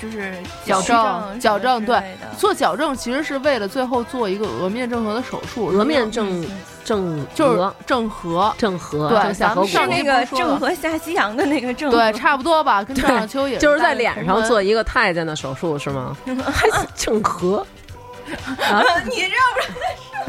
[0.00, 0.32] 就是
[0.64, 6.46] 矫正矫正对对做矫正其实是为了最后做一个额面正颌的手术，额面正
[6.84, 8.54] 正就是正颌。
[8.56, 16.16] 正颌对咱们上是那个郑和下西洋的那个郑和，对，差不多吧，跟郑少秋也就是在脸上做一个太监的手术是吗？
[16.52, 17.66] 还是正颌？
[19.10, 19.28] 你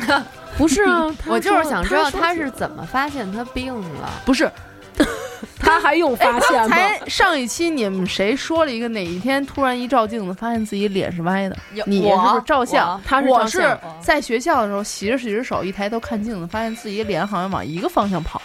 [0.08, 0.22] 这
[0.58, 4.10] 不是啊，我就是想知道他是怎么发现他病了。
[4.26, 4.50] 不是
[5.60, 6.76] 他还用发现吗？
[6.76, 11.58] 才上一期你们谁说了一个哪一天突然一照镜子发现自己脸是歪的？
[11.86, 13.02] 你是不是照相我？
[13.06, 18.42] 他是我是照相在学校的时候洗着洗着手，一抬头看镜子，发现自己脸好像往一个方向跑，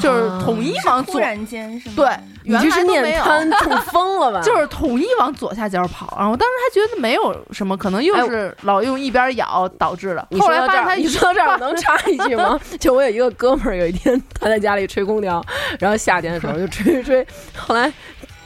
[0.00, 1.14] 就是统一往左。
[1.14, 1.94] 突然间是吗？
[1.96, 2.08] 对，
[2.44, 3.02] 原来都没有。
[3.02, 4.40] 面瘫中风了吧？
[4.42, 10.20] 就是统一往左下角跑，然后我当时还觉得没有什么，可能又是老用一边咬导致的。
[10.22, 12.58] 后你说到这儿，来发现他一你说到这儿，我能插一句吗？
[12.80, 15.44] 就我有一个哥们儿，有一天他在家里吹空调，
[15.78, 17.26] 然后夏天的时候就吹吹吹，
[17.56, 17.92] 后来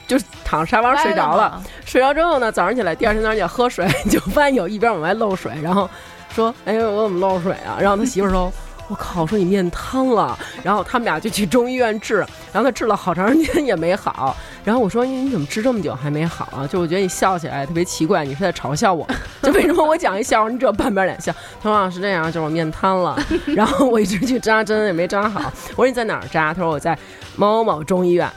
[0.06, 1.62] 就躺沙发上睡着了。
[1.84, 5.88] 睡着之后呢，早上起来，第二天早上起来喝水，就发现有一边往外漏水，然后
[6.34, 8.52] 说：“哎呦，我怎么漏水啊？”然后他媳妇儿说。
[8.88, 9.22] 我靠！
[9.22, 12.18] 我说你面瘫了，然后他们俩就去中医院治，
[12.52, 14.36] 然后他治了好长时间也没好。
[14.62, 16.66] 然后我说你你怎么治这么久还没好啊？
[16.66, 19.06] 就我觉得你笑起来特别奇怪，你是在嘲笑我？
[19.42, 21.32] 就为什么我讲一笑话你只有半边脸笑？
[21.62, 25.50] 他说是这样，就是我面瘫了，然后我一直去扎针也没扎好。
[25.76, 26.52] 我说你在哪儿扎？
[26.52, 26.98] 他说我在
[27.36, 28.30] 某某中医院。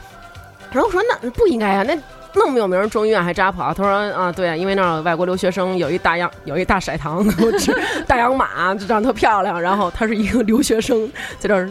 [0.70, 1.96] 然后我说那不应该呀、那
[2.38, 3.72] 那么有名中医院还扎跑？
[3.74, 7.72] 他说啊，对啊，因为那儿有外国留学生有一大洋有一大色堂， 都吃
[8.06, 9.60] 大洋马，就长得特漂亮。
[9.60, 11.70] 然后他是一个留学生，在这儿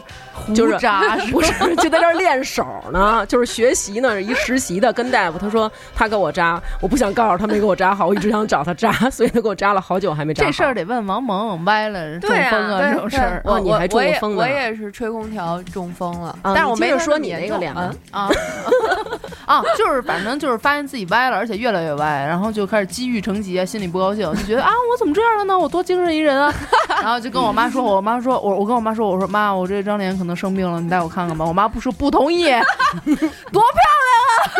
[0.53, 1.01] 就是胡扎
[1.31, 5.37] 不是就在这儿练手呢，就是学习呢，一实习的跟大夫。
[5.37, 10.49] 他说他给我扎，我不想告诉他没给我扎好，我一直想找他扎，所以他给我扎了好久还没扎好。
[10.49, 17.91] 这事儿得问王蒙，歪了中风啊对这种事儿哦你还中我也风呢我也是吹空调中风了，啊但是我没说你那个脸啊
[19.45, 25.57] 啊，就是反正就是发现自己歪了，而且越来越歪，然后就开始积郁成疾啊，心里不高兴，就觉得啊，我怎么这样了呢？
[25.57, 26.53] 我多精神一人啊！
[27.01, 31.45] 然后就跟我妈说，我妈说，我我跟我妈说，我说妈，我这张脸可能生病了，你带我看看吧。
[31.45, 32.45] 我妈不说不同意，
[33.51, 34.17] 多漂亮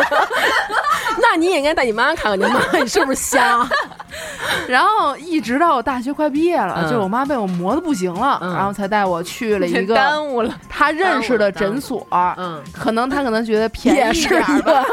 [0.09, 0.76] 啊
[1.22, 3.68] 那你也应该带你妈看看，你妈 你是不是瞎？
[4.68, 10.53] 然后一直到我大学快毕业了，嗯就是我妈被我磨的不行了，嗯然后才带我去了一个耽误了。
[10.70, 12.05] 她认识的诊所。
[12.38, 14.86] 嗯，可能她可能觉得便宜点儿吧，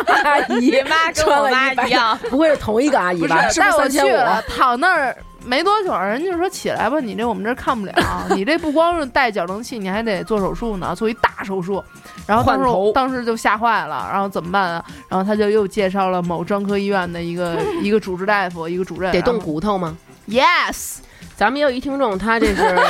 [0.61, 3.49] 姨，妈跟我妈一样，不会是同一个阿姨吧？
[3.49, 5.17] 是带我去了，躺那儿
[5.47, 7.93] 没多久，人家就说起来吧，你这我们这看不了，
[8.31, 11.83] 你这不光是带矫正器，你还得做手术呢，做一大手术。
[12.27, 14.85] 然后当时当时就吓坏了，然后怎么办啊？
[15.09, 19.97] 然后他就又介绍了某专科医院的一个 一个主治大夫，一个主任，得动骨头吗
[20.29, 20.99] ？Yes，
[21.37, 22.83] 咱们也有一听众，他这是 怎么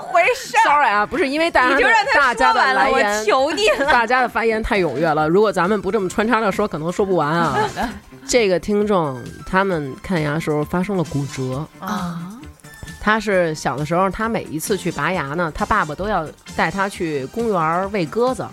[0.00, 3.86] 回事？sorry 啊，不是因为大家你就让他大家的说完了，我求你了。
[3.92, 5.28] 大家的发言太踊跃了。
[5.28, 7.56] 如果咱们不这么穿插着说，可能说不完啊。
[8.26, 12.32] 这个听众他们看牙的时候发生了骨折，啊，
[13.00, 18.44] 他是小的时候，他每一次去拔牙呢，他爸爸都要带他去公园儿喂鸽子，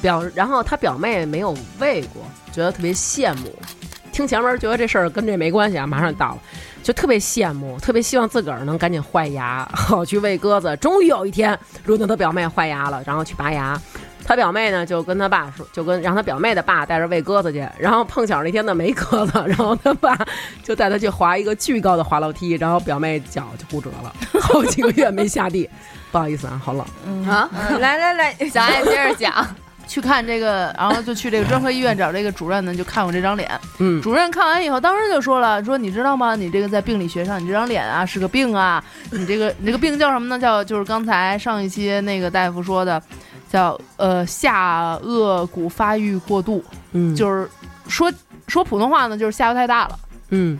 [0.00, 2.22] 表然后他表妹没有喂过，
[2.52, 3.52] 觉得特别羡慕。
[4.12, 6.38] 听前面觉得这事儿跟这没关系啊，马上到了，
[6.86, 10.76] 就特别羡慕，特别希望自个儿能赶紧换牙， 好去喂鸽子。
[10.76, 13.76] 终于有一天轮到他表妹换牙了，然后去拔牙。
[14.24, 20.16] 他表妹呢就跟他爸说，就跟让他表妹的爸带着喂鸽子去，然后碰巧那天呢没鸽子，然后他爸
[20.62, 25.68] 就带他去滑一个巨高的滑楼梯，然后表妹脚就骨折了，好几个月没下地。
[26.12, 26.86] 不好意思啊，好冷。
[27.28, 29.44] 啊，嗯来来来，小爱接着讲，
[29.86, 33.48] 去看这个，然后就去这个专科医院找这个主任呢，就看我这张脸。
[33.78, 36.34] 嗯，主任看完以后，当时就说了，说你知道吗？
[36.34, 38.82] 你这个在病理学上，你这张脸啊是个病啊。
[39.10, 40.38] 你这个你这个病叫什么呢？
[40.38, 43.00] 叫就是刚才上一期那个大夫说的，
[43.48, 47.48] 叫呃下颚骨发育过度，嗯，就是
[47.88, 48.12] 说
[48.48, 49.98] 说普通话呢，就是下颚太大了。
[50.30, 50.58] 嗯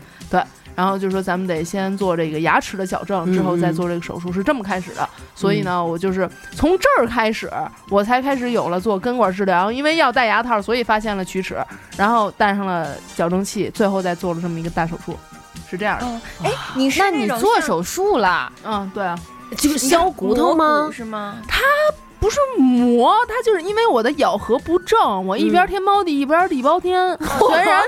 [0.77, 5.09] 然后就说咱们得先做这个牙齿的矫正，之后再做这个手术，是这么开始的。
[5.33, 7.51] 所以呢，我就是从这儿开始，
[7.89, 11.57] 我才开始有了做根管治疗，因为要戴牙套，所以发现了龋齿，
[11.97, 15.17] 然后戴上了矫正器，最后再做了这么一个大手术，
[15.67, 16.05] 是这样的。
[16.05, 18.53] 嗯，哎，你是那你做手术了？
[18.63, 19.17] 嗯，对啊，
[19.57, 20.91] 就是削骨头吗骨？
[20.91, 21.37] 是吗？
[22.19, 27.15] 不是磨，它就是因为我的咬合不正，我一边天猫地一边地包天，
[27.49, 27.81] 虽然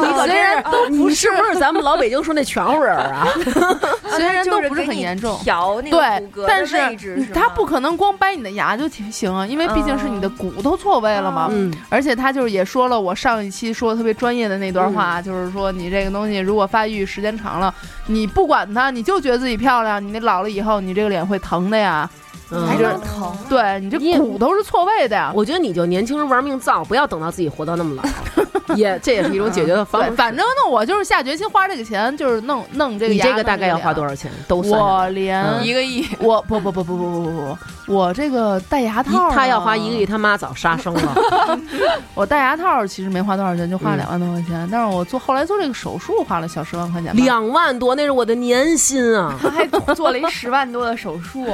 [0.00, 3.28] 你可虽然都不你是不是咱们老北京说那全乎人儿啊？
[4.10, 5.38] 虽然都不是很严重。
[5.42, 11.48] 调那个对骨骼，的但是它不可能光掰你的牙就行啊，因为毕竟是你的骨头错位了嘛。
[11.50, 17.74] 嗯，而且他就是也说了，我上一期说的特别专业的那段话，就是说你这个东西如果发育时间长了，
[18.06, 22.08] 你不管它，你就觉得自己漂亮，你那老了以后，你这个脸会疼的呀。
[22.54, 23.36] 嗯还这能疼。
[23.48, 25.32] 对你这骨头是错位的呀。
[25.34, 28.02] 我觉得你就年轻人玩命造，不要等到自己活到那么老，
[28.76, 30.16] 也这也是一种解决的方对，法。
[30.16, 33.24] 反正呢，我就是下决心花这个钱，就是弄弄这个牙。
[33.24, 34.14] 你这个大概要花多少？
[34.14, 34.30] 钱？
[34.46, 34.80] 都算。
[34.80, 37.58] 我连嗯一个亿，我不不不不不不不不，
[37.94, 41.14] 我这个戴牙套他要花一个亿，他妈早杀生了。
[42.14, 44.68] 我戴牙套其实没花多少钱，就花了嗯两万多块钱。
[44.70, 49.34] 但是我做后来做这个手术花了小十万块钱，两万多，那是我的年薪啊！
[49.42, 51.44] 他还做了一十万多的手术。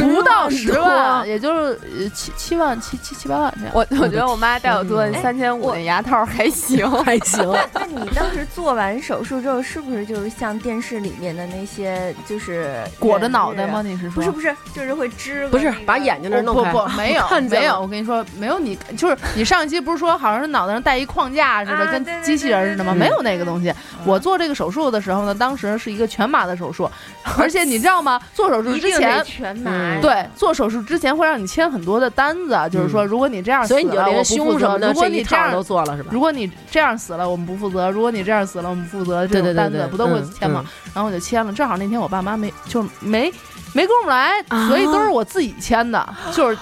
[0.00, 3.72] 不到十多万，也就是呃七七万七七七八万这样。
[3.74, 7.40] 我我觉得我妈带我做哎三千五那牙套 还行，还行。
[7.74, 13.82] 那你当时做完手术之后，是不是就是像电视里面的那些，就是裹着脑袋吗？
[13.82, 13.88] 是？
[13.88, 14.14] 你是说？
[14.14, 22.94] 不是不是，就是会支个不是把眼睛那弄开，不不 没有没有，我跟你说没有你，就是你上一期不是说好像是脑袋上戴一框架似的，跟机器人似的吗？
[22.94, 23.72] 没有那个东西。
[24.04, 26.90] 我做这个手术的时候呢，当时是一个全麻的手术，
[27.38, 28.20] 而且你知道吗？
[28.34, 29.22] 做手术之前。
[29.24, 29.98] 全麻。
[30.00, 36.10] 对，做手术之前会让你签很多的单子，就是说，如果你这样死了，所以你就连我不负责胸什么的如果这样都做了是吧？
[36.12, 39.26] 如果你这样死了，我们不负责；如果你这样死了，我们负责。
[39.26, 40.64] 这对对对种单子不都会嗯签吗？
[40.94, 43.32] 然后我就签了，正好那天我爸妈没就没
[43.74, 46.56] 没工夫来，啊所以都是我自己签的，就是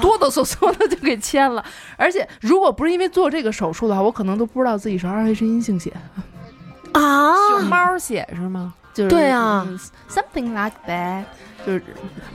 [0.00, 1.64] 哆哆嗦嗦的就给签了。
[1.96, 5.92] 而且如果不是因为做这个手术的话，我可能都不知道自己是二 H 阴性血，
[6.92, 8.74] 啊，熊猫血是吗？
[8.94, 9.78] 就是对啊嗯
[10.10, 11.22] ，something like that，
[11.66, 11.82] 就是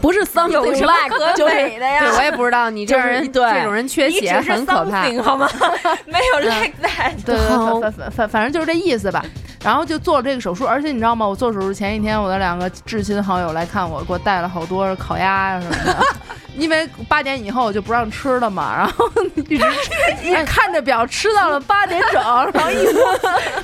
[0.02, 2.00] 不是 something 有什么 like，可就是美的呀？
[2.02, 5.04] 对，我也不知道你这就是人对这种人缺血很可怕。
[5.24, 5.50] 好吗？
[6.06, 7.14] 没有 like that。
[7.26, 9.24] 对对对，反反反反正就是这意思吧。
[9.64, 11.26] 然后就做了这个手术，而且你知道吗？
[11.26, 16.06] 我做手术前一天，我的两个至亲好友来看我，给我带了好多烤鸭呀什么的。
[16.56, 19.10] 因为八点以后我就不让吃了嘛，然后
[19.48, 22.22] 一直吃，哎看着表吃到了八点整，
[22.54, 23.20] 然后一抹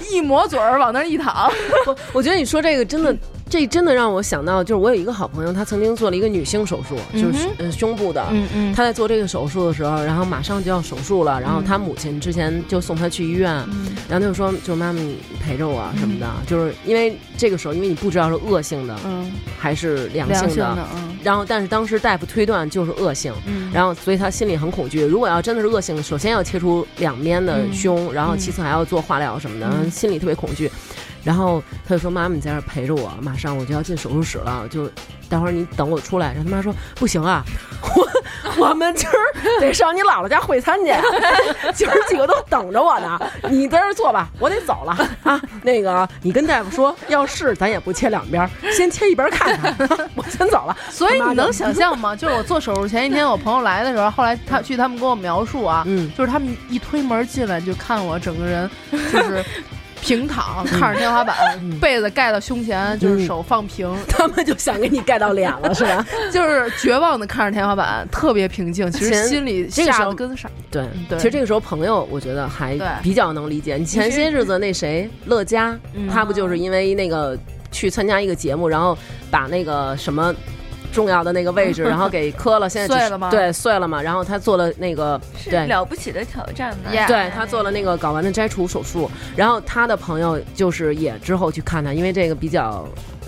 [0.09, 1.51] 一抹嘴儿往那儿一躺，
[1.85, 3.15] 我我觉得你说这个真的，
[3.49, 8.23] 这真的让我想到，就是我有一个好朋友，他曾经做了一个女性手术，就是胸部的。
[8.31, 8.73] 嗯嗯。
[8.75, 13.87] 他在做这个手术的时候，然后马上就要手术了，然后他母亲之前就送他去医院，嗯。
[14.07, 21.17] 然后他就说，就妈妈你陪着我啊什么的，就是因为这个时候，因为你不知道是恶性的嗯，还是良性的，良性的，嗯。
[21.23, 25.01] 然后但是当时大夫推断就是恶性，嗯，然后所以他心里很恐惧。
[25.01, 29.89] 如果要真的是恶性，首先要切除两边的胸，然后其次还要做化疗什么的，嗯。
[29.89, 30.69] 心里特别恐惧。
[31.23, 34.89] 然后他就说：“妈妈，你在这儿陪着我，马上我就要进手术室了，就
[35.29, 37.43] 待会儿你等我出来。”然后他妈说：“不行啊，
[37.95, 39.13] 我我们今儿
[39.59, 40.93] 得上你姥姥家会餐去，
[41.75, 43.19] 今儿几个都等着我呢。
[43.49, 45.39] 你在这儿坐吧，我得走了 啊。
[45.61, 50.09] 那个你跟大夫说，要是咱也不切两边儿，先切一边儿看看。
[50.15, 50.75] 我先走了。
[50.89, 52.15] 所以你能想象吗？
[52.15, 59.43] 就是我做手术前一天，我朋友来的时候，后来他据他们跟我描述啊，嗯就是他们一推门进来就看我整个人就是
[60.01, 61.35] 平躺，看着天花板，
[61.79, 66.05] 被子盖到胸前，就是手放平， 他们就想给你盖到脸了，是吧？
[66.31, 68.91] 就是绝望的看着天花板，特别平静。
[68.91, 70.49] 其实心里吓得跟傻。
[70.71, 73.75] 对，对其实这个时候朋友，我觉得还比较能理解。
[73.77, 77.37] 你前些日子那谁乐嘉，嗯他不就是因为那个
[77.71, 78.97] 去参加一个节目，然后
[79.29, 80.33] 把那个什么。
[80.99, 84.01] 重要的那个位置， 然后给磕了，现在只碎了吗对，碎了嘛。
[84.01, 89.09] 然后他做了那个，是对了不起的挑战吧？Yeah 对他做了那个睾丸的摘除手术。
[89.37, 92.85] 然后他的朋友就是也之后去看他，因为这个比较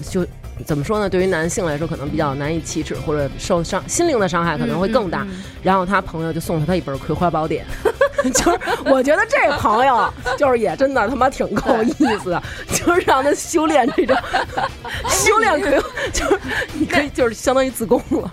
[0.10, 0.26] 就
[0.66, 1.10] 怎么说呢？
[1.10, 5.24] 对于男性来说，可能比较难以启齿，或者受伤心灵的伤害可能会更大。
[5.30, 7.64] 嗯然后他朋友就送了他一本《葵花宝典》，
[8.30, 14.16] 就是我觉得这个朋友就是也真的他妈挺够意思的，就是让他修炼这种
[15.10, 16.40] 修炼可以，就是
[16.74, 18.32] 你可以就是相当于自宫了。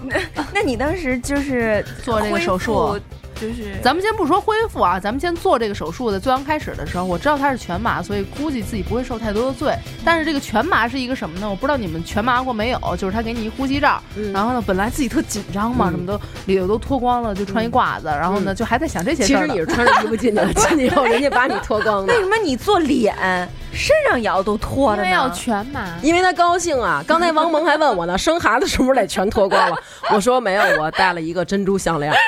[0.52, 2.98] 那你当时就是做这个手术
[3.40, 9.74] 就是咱们先不说恢复啊，咱们先做这个手术的最刚开始的时候，我知道他是全麻，所以估计自己不会受太多的罪。
[10.04, 11.48] 但是这个全麻是一个什么呢？
[11.48, 12.78] 我不知道你们全麻过没有？
[12.96, 19.52] 就是他给你一呼吸罩，然后呢，本来自己特紧张嘛，嗯什么都里头都脱光了，就穿一褂子，然后呢，就还在想这些其事儿其。
[19.52, 22.20] 实你是穿着衣服进去的，进去以后人家把你脱光的 为。
[22.20, 23.14] 什么你做脸
[23.78, 25.30] 身上摇都脱了因为要？
[25.30, 27.02] 全麻，因为他高兴啊！
[27.06, 29.76] 刚才王蒙还问我呢，生孩子是不是得全脱光了？
[30.10, 32.12] 我说没有，我戴了一个珍珠项链。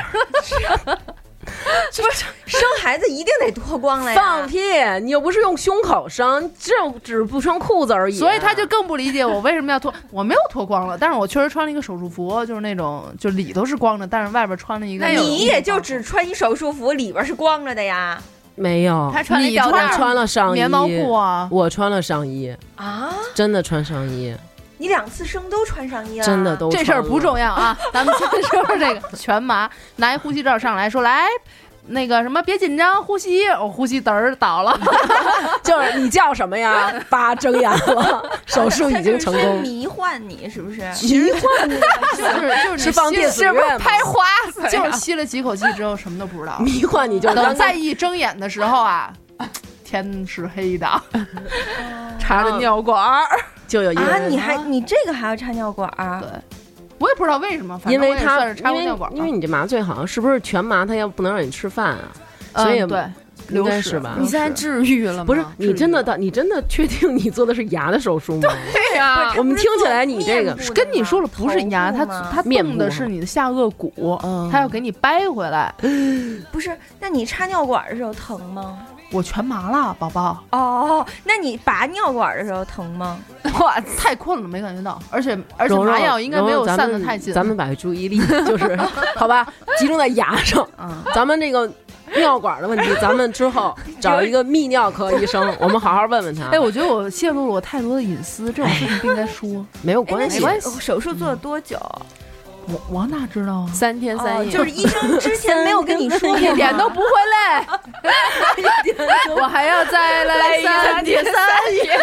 [2.47, 4.17] 生孩子一定得脱光了呀。
[4.17, 4.59] 放屁！
[5.03, 6.73] 你又不是用胸口生，这
[7.03, 8.17] 只是不穿裤子而已。
[8.17, 9.93] 所以他就更不理解我为什么要脱。
[10.11, 15.07] 我没有脱光了，但是我确实穿了一个手术服，就是那种就里头是光着，但是外边穿了一个。
[15.07, 18.23] 你也就只穿一手术服，里边是光着的呀。
[18.61, 21.49] 没有，他穿了一你穿了上衣，棉毛裤啊。
[21.51, 24.37] 我穿了上衣，啊，真的穿上衣，
[24.77, 27.47] 你两次生都穿上衣了，真的都这事儿不重要。
[27.47, 31.27] 要啊，咱们先说说这个全麻，拿一呼吸罩上来说来。
[31.87, 34.79] 那个什么，别紧张，呼吸，我、呼吸嘚儿倒了，
[35.65, 36.93] 就是你叫什么呀？
[37.09, 39.61] 叭，睁眼了， 手术已经成功。
[39.63, 40.81] 迷幻你是不是？
[41.03, 41.75] 迷幻你，
[42.17, 43.79] 就是就是是放电子是不是乐？
[43.79, 44.63] 拍花子？
[44.71, 49.13] 就是吸了几口气之后什么都不知道，迷幻你就是等刚再一睁眼的时候啊，
[49.85, 50.87] 天是黑的，
[52.21, 53.25] 插着尿管儿，
[53.67, 56.21] 就有一个啊，你还你这个还要插尿管儿？
[56.21, 56.29] 对
[57.01, 62.13] 我也不知道为什么，反因为他正我也算是插因为过尿管儿，因为你这麻醉好像是不是全麻，他要不能让你吃饭啊？
[62.57, 63.05] 所以嗯对，
[63.51, 65.25] 应该是吧你现在治愈了吗？
[65.25, 68.49] 不是你真的治愈到你真的确定你做的是牙的手术吗？
[68.73, 75.73] 对呀，我们听起来你这个跟你说了不是牙，它头部吗它面部动的是你的下颚骨嗯，它要给你掰回来。
[76.53, 76.77] 不是？
[76.99, 78.79] 那你插尿管的时候疼吗？
[79.13, 83.19] 我全麻了，宝宝，哦，那你拔尿管的时候疼吗？
[83.59, 87.35] 哇，太困了，没感觉到，而且而且麻药应该没有散的太近。
[87.35, 88.79] 咱们把注意力就是
[89.17, 89.47] 好吧，
[89.79, 90.67] 集中在牙上。
[90.79, 91.71] 嗯，咱们这个
[92.17, 96.45] 尿管的问题，咱们之后 找一个泌尿科医生，我们好好问问他。
[96.51, 99.67] 哎，我觉得我泄露了我太多的隐私，这种事情不应该说。
[99.83, 101.77] 没有关系，没关系，手术做了多久？
[102.73, 103.67] 我我哪知道啊？
[103.73, 107.67] 三天三夜，哦就是医生之前没有跟你说过一点都不会累，
[109.37, 111.35] 我还要再来三天三
[111.75, 111.99] 夜。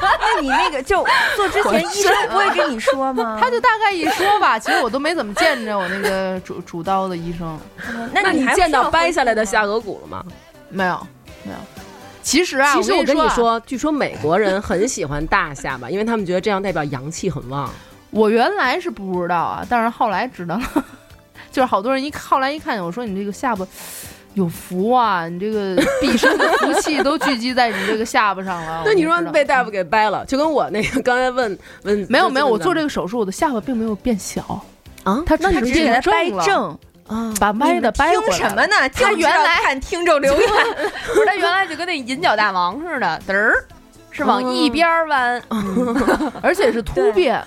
[0.00, 1.04] 那你那个就
[1.36, 3.38] 做之前，医生不会跟你说吗？
[3.42, 7.58] 他就大概一说吧，其实我都没怎么见着我那个主主刀的医生，
[8.12, 10.24] 那那你见到掰下来的下颌骨了吗？
[10.68, 11.06] 没有
[11.44, 11.58] 没有。
[12.22, 17.70] 其实啊，其实我跟你说，据说美国人很喜欢大下巴，因为他们觉得这样代表阳气很旺。
[18.16, 20.84] 我原来是不知道啊，但是后来知道了，
[21.52, 23.66] 就是好多人一后来一看见我说你这个下巴
[24.34, 28.82] 有福啊，你这个毕生的福气都聚集在你这个下巴上了。
[28.86, 34.42] 那你说被大夫给掰了，就跟我那个刚才问问没有没有，我做这个个手术，我的下巴并没有变小，
[35.04, 38.36] 啊，他那你只是变只给他掰正，啊，把歪的掰听回来。
[38.36, 38.48] 听。
[38.48, 38.88] 什么呢？
[38.94, 40.50] 他原来看听众留言，
[41.14, 43.64] 不是他原来就跟那银角大王似的，嘚儿
[44.10, 45.42] 是往一边儿弯，
[46.42, 47.42] 而且是突变，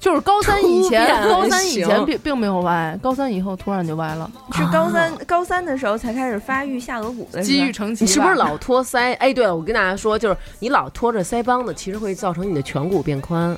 [0.00, 8.04] 就是高三以前，高三以前并并没有歪，高三以后突然就歪了，是高三高三的时候才开始发育下颌骨的，机遇成奇。
[8.04, 9.14] 你是不是老托腮？
[9.18, 13.54] 哎，对了，我跟大家说，就是你老托着腮帮子，其实会造成你的颧骨变宽，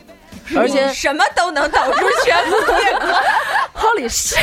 [0.56, 3.24] 而且什么都能导致颧骨变宽
[3.74, 4.38] ，Holy shit！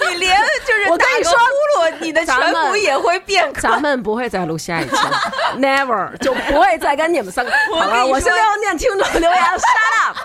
[0.00, 0.36] 你连
[0.66, 3.62] 就是我跟你说打个呼噜，你的颧骨也会变宽。
[3.62, 5.20] 咱们不会再录下一期了，
[5.58, 7.52] never 就不会再跟你们三个。
[7.72, 10.16] 好了，我现在要念听众留言，shut up。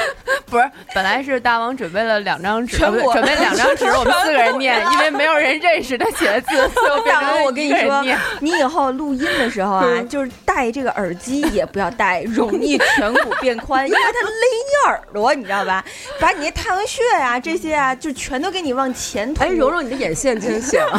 [0.46, 2.92] 不是，本来是大王准备了两张纸，准
[3.24, 8.04] 备两张纸，我们四个人念，因为没有人认识他写的字，所以我变成我跟你说
[8.40, 15.84] 你以后录音的时候啊，就是戴这个耳机也不要戴，容易颧骨变宽，因为它勒你耳朵，你知道吧？
[16.20, 19.46] 把你那太阳穴呀、这些啊，就全都给你往前推。
[19.46, 20.98] 哎，柔柔，你的眼线清晰了。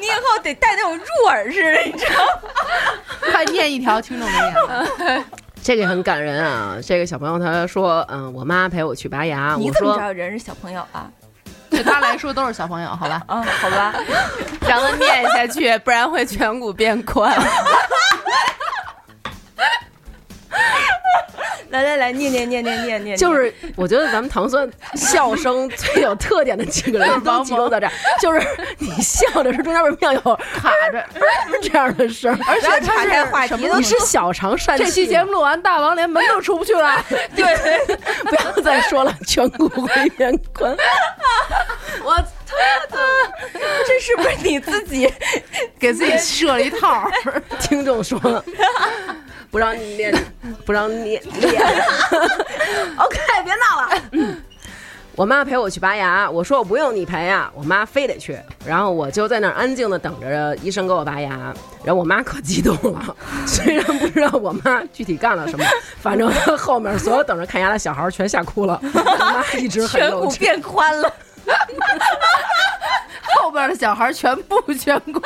[0.00, 2.28] 你以后得戴那种入耳式的，你知道吗？
[3.32, 4.38] 快念一条听众留
[5.06, 5.24] 言？
[5.62, 6.76] 这个很感人啊！
[6.82, 11.10] 这个小朋友他说，嗯，我妈陪我去拔牙，你怎么知道人是小朋友啊？
[11.68, 13.22] 对他来说都是小朋友，好吧？
[13.26, 13.94] 啊，好吧，
[14.66, 17.36] 让他念下去，不然会颧骨变宽。
[22.16, 28.40] 念念念念念念，就是我觉得咱们糖酸笑声最有特点的几个人都集中在这儿，就是
[28.78, 30.20] 你笑的时候中间为什么要有
[30.54, 31.04] 卡着。
[31.60, 32.38] 这样的声儿？
[32.46, 34.84] 而且岔开话题你是小肠疝气？
[34.84, 37.04] 这期节目录完，大王连门都出不去了。
[37.34, 37.86] 对，
[38.24, 40.76] 不要再说了，颧骨会变宽。
[42.04, 42.16] 我
[43.86, 45.12] 这是不是你自己？
[45.78, 47.08] 给自己设了一套。
[47.60, 48.18] 听众说
[49.58, 50.14] 不让你练，
[50.64, 51.20] 不让你练。
[52.96, 54.02] OK，别闹了。
[54.12, 54.36] 嗯
[55.16, 61.52] 我妈陪我去拔牙，我说我不用你陪啊、我妈非得去，然后我就在那儿安静的等着医生给我拔牙，
[61.82, 65.64] 然后我妈可激动了， 虽然不知道我妈具体干了什么，
[66.00, 70.38] 反正后面所有等着看牙的小孩全吓哭了，我妈一直很颧骨幼稚。
[70.38, 71.12] 变宽了，
[73.34, 75.20] 后边的小孩全部颧骨。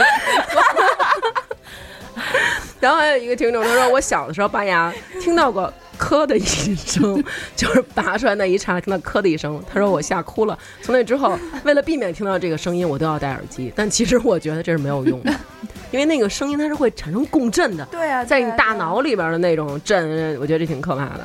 [2.80, 6.44] 然后还有一个听众他说，我小的时候拔牙听到过咳的一
[6.76, 7.22] 声，
[7.54, 10.58] 就是拔出来那一刹，听到咳的一声，他说我吓哭了。
[10.82, 13.72] 从那之后，为了避免听到这个声音，我都要戴耳机。
[13.76, 15.32] 但其实我觉得这是没有用的，
[15.92, 21.20] 因为那个声音它是会产生共振的，对啊，在你大脑里边的那种震，我觉得这挺可怕的。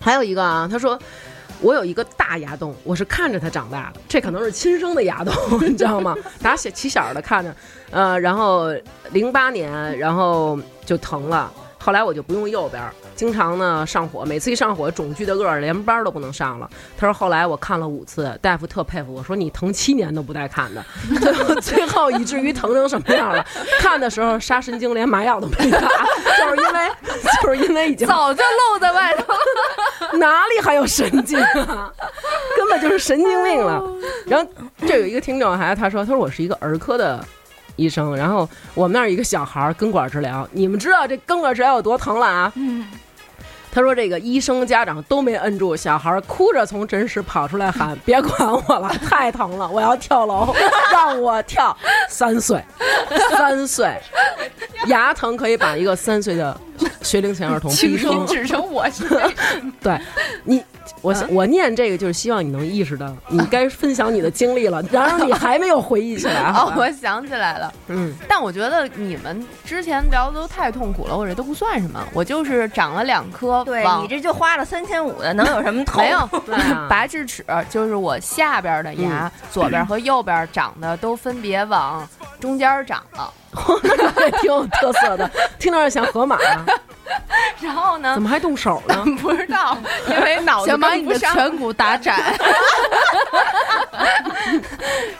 [0.00, 0.98] 还有一个啊，他说。
[1.62, 6.16] 我有一个大牙洞，我是看着它长大的，这可能是亲生的牙洞， 你知道吗？
[6.42, 7.54] 打小起小的看着，
[7.90, 8.68] 呃，然后
[9.12, 12.82] 零八年，然后就疼了，后来我就不用右边，
[13.20, 16.66] 经常呢上火，每次一上火肿巨的个儿，连班儿都不能上了。
[16.96, 20.82] 他说后来我看了五次，大夫特佩服我说你疼七年都不带看的，
[21.20, 23.44] 最后最后以至于疼成什么样了？
[23.78, 26.90] 看的时候杀神经连麻药都没打，就是因为
[27.42, 29.34] 就是因为已经早就露在外头。
[30.16, 31.92] 哪里还有神经啊？
[32.56, 33.84] 根本就是神经病了。
[34.26, 34.50] 然后
[34.86, 37.22] 这有一个听众还他说他说我是一个儿科的
[37.76, 42.52] 医生，然后我们那儿一个小孩儿根管治疗，你们知道这根管治疗有多疼了啊？
[42.56, 42.86] 嗯，
[43.72, 50.54] 他说这个医生家长都没摁住，小孩儿哭着从诊室跑出来喊：“别管我了， 太疼了，我要跳楼，
[50.92, 51.76] 让我跳。”
[52.08, 52.62] 三岁，
[53.30, 53.96] 三岁，
[54.86, 56.58] 牙疼可以把一个三岁的
[57.02, 58.26] 学龄前儿童逼疯。
[58.26, 59.04] 只剩我是
[59.80, 59.96] 对
[60.44, 60.62] 你，
[61.00, 64.82] 我想我念这个就是希望你能意识到，你该分享你的经历了。
[64.90, 67.72] 然而你还没有回忆起来，好哦，我想起来了。
[67.86, 72.04] 嗯，但我觉得你们之前聊的都太痛苦了，我这都不算什么。
[72.12, 76.02] 我就是长了两颗对你这就花了三千五的，能有什么痛？
[76.02, 76.28] 没有
[76.88, 82.06] 拔 智齿，就是我下边的牙，左边和右边长的都分别往
[82.40, 83.32] 中间长了。
[84.40, 86.38] 挺有特色的，听着像河马，
[87.60, 89.04] 然后呢怎，么还动手呢？
[89.20, 89.76] 不知道，
[90.08, 91.18] 因为脑子想把你的。
[91.18, 92.16] 颧骨打窄，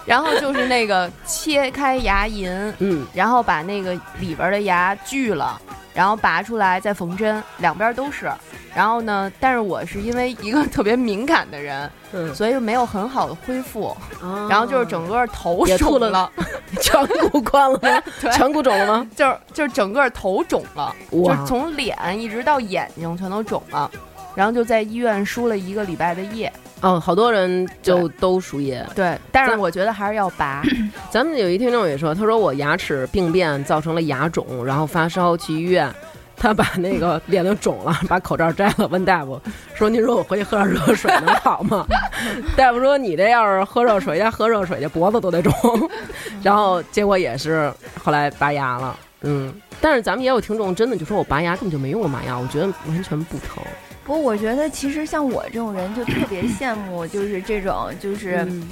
[0.05, 5.61] 然后就是那个切开牙龈，嗯，然后把那个里边的牙锯了，
[5.95, 8.30] 然后拔出来再缝针，两边都是。
[8.74, 16.32] 然后呢，但是我是因为一个特别敏感的人，嗯所以没有很好的恢复，哦然后就是整个头肿了了，
[16.76, 18.03] 颧骨宽了吗？
[18.30, 19.07] 颧骨肿了吗？
[19.16, 23.91] 就是就是整个头肿了，就是从脸一直到眼睛全都肿了，
[24.36, 26.53] 然后就在医院输了一个礼拜的液。
[26.83, 28.85] 哦，好多人就都输液。
[28.95, 30.62] 对，但是我觉得还是要拔。
[31.11, 35.93] 咱们有一听众也说，他说我牙齿病变造成了牙肿，然后发烧去医院，
[36.37, 39.41] 他把那个脸都肿了， 把口罩摘了，问大夫
[39.74, 41.87] 说：“您说我回去喝点热水能好吗？”
[42.57, 45.53] 大夫说：“你这要是喝热水，要喝热水，这脖子都得肿。
[46.43, 47.70] ”然后结果也是
[48.03, 49.53] 后来拔牙了，嗯。
[49.83, 53.62] 但是咱们也有听众真的就说我拔牙根本就没用过麻药，我觉得完全不疼。
[54.11, 58.69] 不我觉得其实像我这种人就特别羡慕，就是这种就是嗯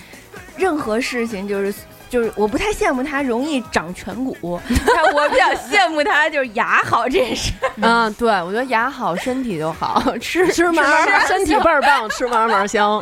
[0.56, 1.72] 任何事情就是。
[2.10, 7.52] 就是我不太羡慕他容易长颧骨，但我比较羡慕他就是牙好这件事。
[7.82, 12.98] 嗯， 对，我觉得牙好，身体就好，吃吃嘛嘛身体倍儿棒，吃嘛嘛香，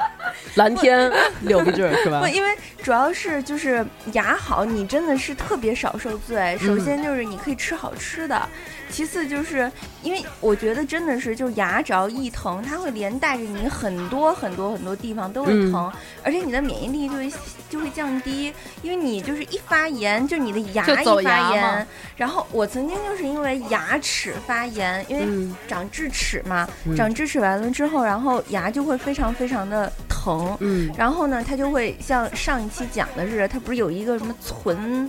[0.57, 1.09] 蓝天
[1.43, 2.27] 六个字是吧不，？
[2.27, 2.49] 因为
[2.83, 6.59] 主要是就是牙好，你真的是特别少受罪。
[6.61, 8.43] 首先就是你可以吃好吃的，
[8.91, 9.71] 其次就是
[10.03, 17.33] 因为我觉得真的是，就是牙只要一疼，它会连带着你很多很多很多地方都会疼，而且你的免疫力就会
[17.69, 30.57] 就会降低，因为你就是一发炎，就你的牙一发炎，然后我曾经就是因为牙齿发炎，因为嗯长智齿嘛，嗯长智齿完了之后，然后牙就会非常非常的疼。
[30.61, 35.09] 嗯然后呢，它就会像上一期讲的是，它不是有一个什么存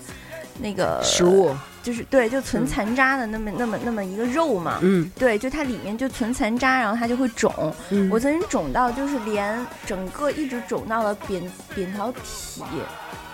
[0.60, 1.56] 那个食，物，
[1.88, 4.80] 就是对，就存嗯残渣的那么、那么那么一个肉嘛。
[4.82, 7.74] 嗯对，就它里面就存残渣，然后它就会肿。
[7.92, 11.42] 嗯我曾经肿到就是连整个一直肿到了扁
[11.74, 12.62] 扁桃体。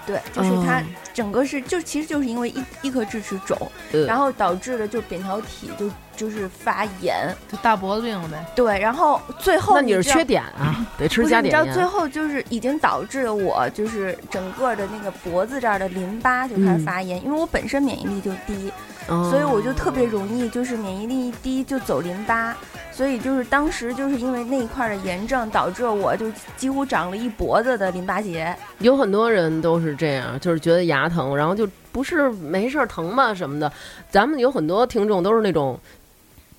[0.05, 0.83] 对，就是它哦
[1.15, 3.57] 整个是就其实就是因为一一颗智齿肿，
[3.91, 7.33] 呃然后导致了就扁桃体就就是发炎。
[7.49, 8.45] 就大脖子病了呗。
[8.55, 11.43] 对，然后最后那你是缺碘啊，得吃，加碘盐。
[11.45, 18.71] 你知道 最后就是已经导致了我就是整个的那个脖子这儿的淋巴就开始嗯发炎，因为我本身免疫力就低，
[19.07, 22.55] 哦所以我就特别容易就是免疫力一低就走淋巴，
[22.91, 28.55] 所以就是当时就是因为那一块儿的炎症导致我就几乎长了一脖子的淋巴结。
[28.79, 33.71] 有很多人都是这样，就是觉得牙疼，然后就不是没事儿疼嘛什么的。
[34.09, 35.79] 咱们有很多听众都是那种。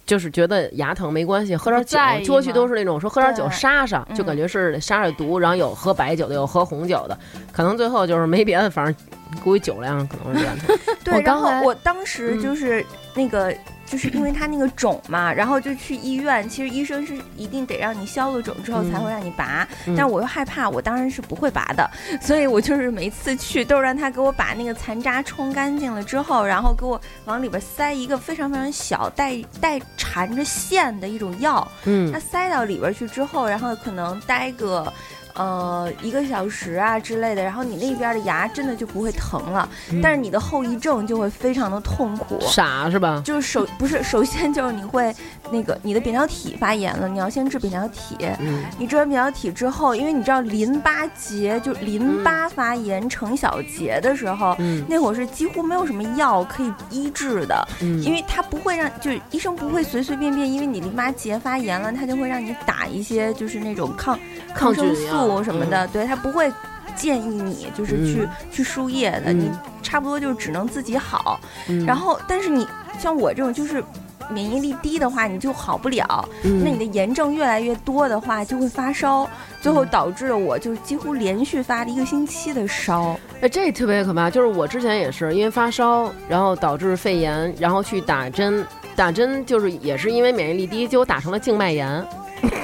[0.06, 1.98] 就是觉得牙疼没关系，喝点酒
[2.32, 7.18] 过去都是那种说喝点酒杀杀，就嗯感觉是杀杀毒，然后有喝白酒的，有喝红酒的，
[7.52, 8.94] 可能最后就是没别的，反正
[9.42, 10.78] 估计酒量可能是这样的。
[11.02, 12.40] 对，然后我刚才我当时嗯。
[12.42, 12.84] 就是
[13.14, 13.54] 那个
[13.86, 16.48] 就是因为它那个肿嘛，然后就去医院。
[16.48, 34.92] 其实医生是一定得让你消了肿之后才会让你拔，嗯但我又害怕，我当然是不会拔的，所以我就是每次去都是让他给我把那个残渣冲干净了之后，然后给我往里边塞一个非常非常小带带缠着线的一种药，嗯它塞到里边去之后，然后可能待个。
[35.34, 42.38] 呃，一个小时啊之类的，然后你那边的牙真的就不会疼了，嗯但是你的后遗症就会非常的痛苦。
[42.40, 43.20] 傻是吧？
[43.24, 45.14] 就是首不是首先就是你会
[45.50, 48.16] 那个你的扁桃体发炎了，你要先治扁桃体。
[48.38, 64.18] 嗯你治完扁桃体之后，因为你知道淋巴结就淋巴发炎成小结的时候，嗯那会儿是几乎没有什么药可以医治的，嗯，因为它不会让就是医生不会随随便便，因为你淋巴结发炎了，他就会让你打一些就是那种抗
[64.54, 66.52] 抗生菌药素什么的，对他不会
[66.94, 69.50] 建议你就是去、嗯去输液的，嗯你
[69.82, 71.40] 差不多就只能自己好。
[71.68, 72.66] 嗯然后，但是你
[72.98, 73.82] 像我这种就是
[74.30, 76.28] 免疫力低的话，你就好不了。
[76.44, 79.28] 嗯那你的炎症越来越多的话，就会发烧，
[79.60, 83.18] 最后导致了我就几乎连续发了一个星期的烧。
[83.40, 84.30] 哎，这特别可怕。
[84.30, 88.64] 就是我之前也是因为发烧，然后导致肺炎，然后去打针，
[88.96, 92.02] 打针就是也是因为免疫力低，结果打成了静脉炎，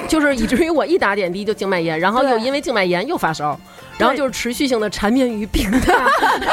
[0.07, 3.59] 就是以至于我一打点滴就静脉炎，然后又因为静脉炎又发烧，
[3.97, 5.95] 然后就是持续性的缠绵于病榻，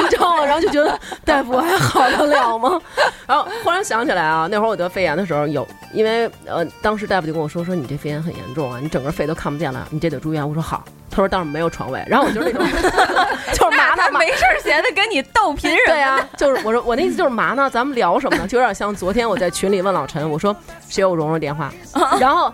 [0.00, 0.44] 你知道吗？
[0.44, 2.80] 然后就觉得大夫我还好得了吗？
[3.26, 10.46] 然后忽然想起来啊，那会儿我得肺炎的时候有，因为呃当时大夫就跟我说说你这肺炎很严重啊，你整个肺都看不见了，你这得住院。
[10.46, 12.64] 我说好，他说但是没有床位，然后我就是那种
[13.52, 14.18] 就是麻呢麻。
[14.18, 17.68] 没事儿闲的跟你逗贫人对呀、就是我说我那意思就是麻呢？
[17.70, 18.46] 咱们聊什么呢？
[18.46, 20.54] 就有点像昨天我在群里问老陈，我说
[20.88, 21.72] 谁有蓉蓉电话，
[22.20, 22.52] 然后。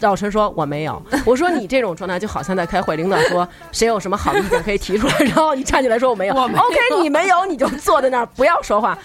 [0.00, 1.00] 老陈说：“我没有。
[1.24, 6.34] ”我说：“你这种状态就好像在开会，领导说谁有什么好的意见可以提出来，然后你站起来说我没有。
[6.34, 8.98] OK，你没有，你就坐在那儿不要说话。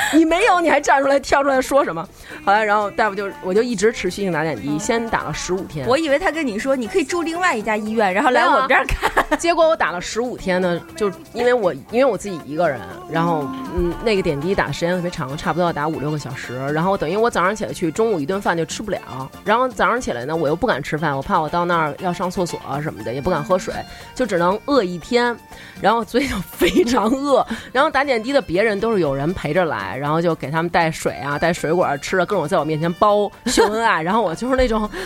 [0.14, 2.06] 你没有，你还站出来跳出来说什么？
[2.44, 5.86] 后来，然后大夫就我就一直持续性打点滴，先打了十五天。
[5.86, 9.10] 我以为他跟你说你可以住另外一家医院，然后来我们这儿看。
[9.38, 12.80] 结果我打了十五天呢，就因为我因为我自己一个人，
[13.10, 23.72] 然后嗯那个点滴打的时间特别长，差不多要打五六个小时，然后等于我早上起来去，中午一顿饭就吃不了，然后早上起来呢我又不敢吃饭，我怕我到那儿要上厕所啊什么的，也不敢喝水，
[24.14, 25.34] 就只能饿一天，
[25.80, 34.88] 然后所以就非常饿，然后打点滴的别人都是有人陪着来，然后就给他们带水啊带水果吃的各种在我面前包秀恩爱，然后我就是那种。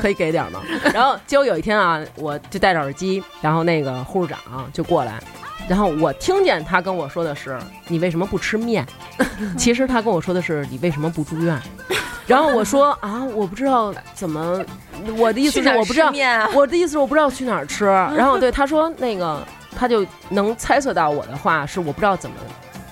[0.00, 0.60] 可以给点吗？
[0.92, 5.20] 然后结果有一天啊，我就戴着耳机，然后那个护士长就过来，
[5.68, 7.56] 然后我听见他跟我说的是
[7.86, 8.84] ：“你为什么不吃面？”
[9.56, 11.56] 其实他跟我说的是：“你为什么不住院？”
[12.26, 14.60] 然后我说：“啊，我不知道怎么，
[15.16, 16.10] 我的意思是我不知道
[16.52, 17.84] 我的意思是我不知道去哪儿吃。
[18.16, 19.40] ”然后对他说那个，
[19.76, 22.36] 他就能猜测到我的话是我不知道怎么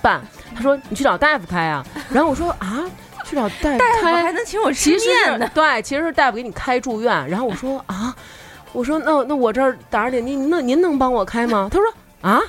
[0.01, 0.21] 办。
[0.57, 2.83] 他说：“你去找大夫开啊。”然后我说：“啊。”
[3.25, 5.45] 去找大夫大夫开，还能请我吃面呢？
[5.47, 7.27] 是对，其实是大夫给你开住院。
[7.27, 8.15] 然后我说啊，
[8.71, 11.69] 我说那那我这儿打着点滴，那您能帮我开吗？
[11.69, 12.41] 他说啊，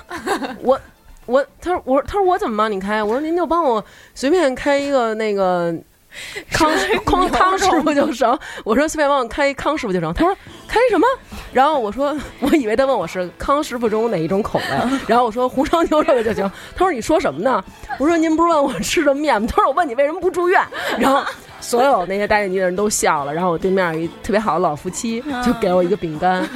[0.62, 0.80] 我
[1.26, 3.02] 我他说我他说我怎么帮你开？
[3.02, 3.84] 我说您就帮我
[4.14, 5.74] 随便开一个那个。
[6.50, 6.70] 康
[7.04, 10.12] 康 康师傅就成，我说随便帮我开一康师傅就成。
[10.14, 10.36] 他说
[10.66, 11.06] 开什么？
[11.52, 16.50] 然后我说我以为他问我是康师傅中哪一种口味， 然后我说红烧牛肉的就行。
[16.74, 17.62] 他说你说什么呢？
[17.98, 19.48] 我说您不是问我吃的面吗？
[19.50, 20.60] 他说我问你为什么不住院。
[20.98, 21.22] 然后
[21.60, 26.48] 所有那些打点滴的人都笑了，然后我对面有一特别好的老夫妻就给我一个饼干，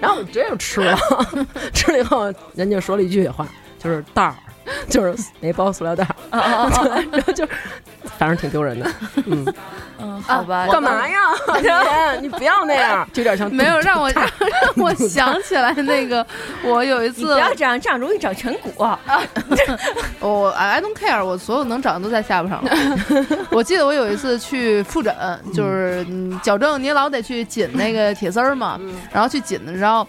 [0.00, 0.96] 然后我直接就吃了。
[1.72, 3.46] 吃了以后，人家说了一句话，
[3.78, 4.34] 就是道儿，
[4.88, 7.46] 就是没包塑料袋 然后就
[8.18, 8.90] 反正挺丢人的。
[9.26, 9.54] 嗯，
[9.98, 11.18] 嗯，好吧，干嘛呀？
[11.62, 11.70] 姐，
[12.22, 14.28] 你不要那样，就有点像没有让我让
[14.76, 16.26] 我想起来那个，
[16.64, 18.72] 我有一次不要这样，这样容易长颧骨。
[20.20, 22.70] 我 I don't care，我所有能长的都在下巴上了。
[23.50, 25.14] 我记得我有一次去复诊，
[25.54, 28.78] 就是嗯矫正你老得去紧那个铁丝儿嘛，
[29.12, 30.06] 然后去紧的，然后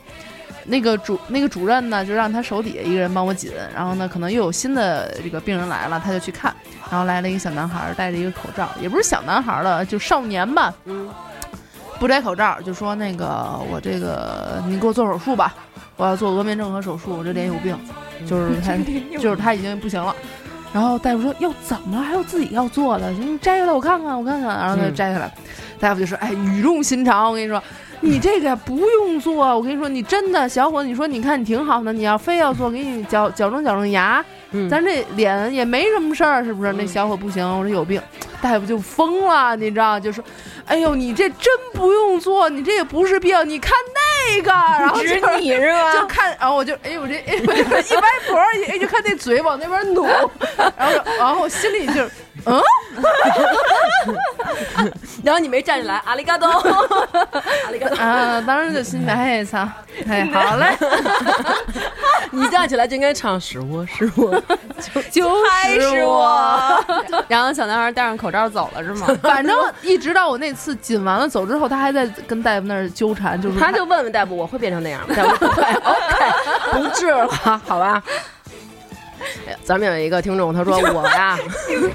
[0.66, 6.54] 那个主那个主任呢就让他手底下一个人帮我紧，然后呢可能又有新的这个病人来了，他就去看，
[6.90, 11.10] 然后来了一个小男孩儿戴着一个口罩，也不是小男孩儿了，就少年吧，嗯，
[12.00, 15.54] 不摘口罩，就说那个我这个你给我做手术吧，
[15.98, 17.78] 我要做额面正颌手术，我这脸有病，
[18.28, 18.76] 就是他
[19.20, 20.16] 就是他已经不行了。
[20.74, 22.02] 然后大夫说要怎么了？
[22.02, 24.58] 还有自己要做的，你摘下来我看看，我看看。
[24.58, 25.30] 然后他就嗯摘下来，
[25.82, 27.62] 大夫就说：“哎，语重心长，我跟你说，
[28.04, 29.36] 你这个不用做。
[29.56, 36.74] 我跟你说，你真的小伙子，你说你看你挺好的，你要非要做，给你矫矫正矫正牙，嗯咱这脸也没什么事儿，是不是？
[36.74, 38.02] 那嗯小伙不行，我说有病。
[38.42, 40.24] 大夫就疯了，你知道，就说
[40.66, 41.46] ：“哎呦，你这真
[41.76, 44.50] 不用做，你这也不是病，你看那个，
[44.82, 45.94] 然后指就你是吗？
[45.94, 50.08] 就看，然后我就哎，我这哎， 一歪脖儿，哎，就看那嘴往那边努，
[50.76, 52.12] 然后然后我心里就是，
[52.46, 52.62] 嗯，
[55.24, 56.48] 然后你没站起来，阿里嘎多，
[57.66, 59.68] 阿里嘎多，啊，当时就心想，哎操，
[60.10, 60.76] 哎，好嘞，
[62.32, 64.42] 你站起来就应该唱是我是我，
[65.12, 66.84] 就还是我，
[67.28, 69.08] 然后小男孩戴上口罩走了是吗？
[69.22, 75.16] 反正一直到我那次紧完了走之后，他还在跟大夫那儿纠缠，就是他就问问大夫，我会变成那样吗？
[75.16, 77.28] 大夫不会，OK，不治了，
[77.68, 78.02] 好吧。
[79.48, 81.38] 哎 咱们有一个听众，他说我呀，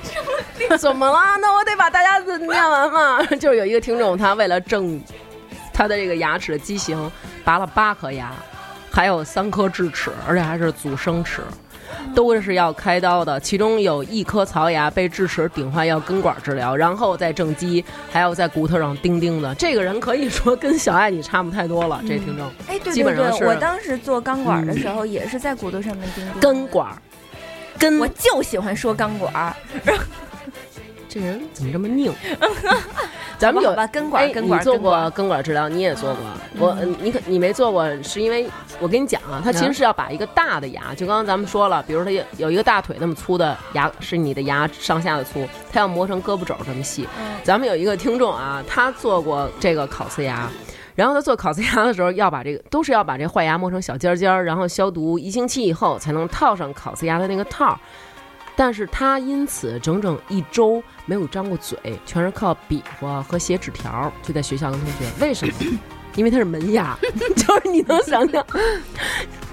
[0.79, 1.37] 怎么了？
[1.41, 3.23] 那我得把大家的念完嘛。
[3.41, 5.01] 就是有一个听众，他为了正
[5.73, 7.11] 他的这个牙齿的畸形，
[7.45, 8.33] 拔了八颗牙，
[8.91, 11.43] 还有三颗智齿，而且还是阻生齿。
[12.15, 19.55] 都是要开刀的，其中有一颗槽牙被智齿顶坏，要根管治疗，然后再正畸，还要在骨头上钉钉的。
[19.55, 22.47] 这个人可以说跟小爱你差不太多了，这听众。
[22.69, 26.41] 哎，对对对，我当时做钢管的时候也是在骨头上面钉钉。
[26.41, 26.89] 根管
[28.01, 29.55] 我就喜欢说钢管儿，
[31.09, 32.13] 这人怎么这么拧？
[33.39, 36.25] 咱们有好吧，根管根管儿，你做过根管儿治疗，你也做过。
[36.59, 38.49] 我嗯你可你没做过，是因为
[38.81, 47.07] 我跟你讲啊，它其实是要把一个大的牙，就刚刚咱们说了，比如它有有一个大腿那么粗的牙，是你的牙上下的粗，它要磨成胳膊肘这么细。
[47.45, 50.51] 咱们有一个听众啊，他做过这个烤瓷牙。
[50.97, 57.79] 然后他做烤瓷牙的时候，要把这个都是要把这坏牙磨成小尖尖儿，然后消毒一星期以后才能套上烤瓷牙的那个套儿。
[58.57, 65.05] 但是他因此整整一周没有张过嘴，全是靠比划和写纸条，就在学校跟同学。
[65.21, 65.55] 为什么？
[66.17, 66.99] 因为它是门牙，
[67.37, 68.45] 就是你能想象，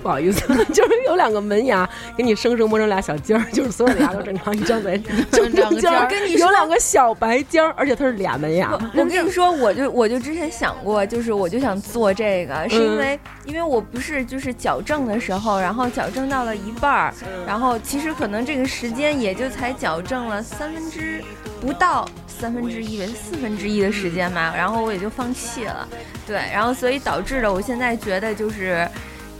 [0.01, 0.41] 不好意思，
[0.73, 1.87] 就是有两个门牙
[2.17, 4.97] 给你生生磨成俩小尖儿，就是所有的牙都正常，一张嘴
[5.31, 8.71] 就两个尖儿跟你有两个小白尖儿，而且它是俩门牙。
[8.95, 17.13] 我跟你说，我就我就之前想过，就是我就想做这个，是因为、因为我不是就是矫正的时候，然后矫正到了一半儿，
[17.45, 21.23] 然后其实可能这个时间也就才矫正了三分之
[21.61, 22.07] 不到
[22.39, 25.87] 三分之一为，四分之一的时间吧，然后我也就放弃了，
[26.25, 28.87] 对，然后所以导致了我现在觉得就是。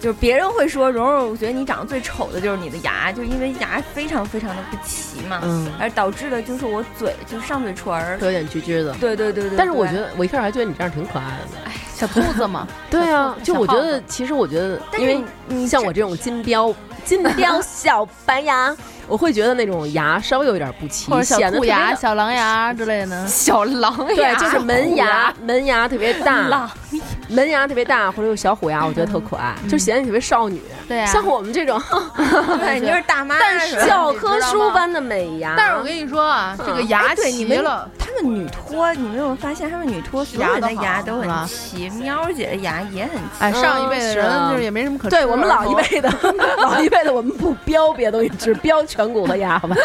[0.01, 8.93] 就是别人会说蓉蓉，我觉得你长得最丑的就是你的牙，就因为牙非常非常的不齐嘛，嗯，而导致的就是我嘴就是上嘴唇儿，有点撅撅的。
[8.95, 9.57] 对对对对。
[9.57, 11.71] 但是我觉得，我一开始还觉得你这样挺可爱的呢。
[11.95, 16.75] 小兔子嘛， 对啊，就我觉得，其实我觉得，因为你像我这种金标
[17.05, 18.75] 金标小白牙，
[19.07, 23.27] 我会觉得那种牙稍微有一点不齐或者，小显得特别兔牙、小狼牙之类的。
[23.27, 24.15] 小狼牙。
[24.15, 26.71] 对，牙，就是门牙，门牙特别大，
[27.29, 30.61] 门牙特别大，或者有小虎牙，我觉得特可爱，就显得你特别少女。
[30.87, 31.81] 对呀像我们这种
[32.59, 41.89] 对，你就是大妈，但是教科书般的美牙，但是我跟你说啊，这个牙齐了，他们女托，你们有没有发现他们女托所有人的牙都很齐？
[41.91, 43.19] 喵姐的牙也很齐。
[43.39, 46.13] 哎，上一辈的人就是也没什么可对我们老一辈的，
[46.57, 49.75] 老一辈的我们不标别的东西，只标颧骨和牙，好吧？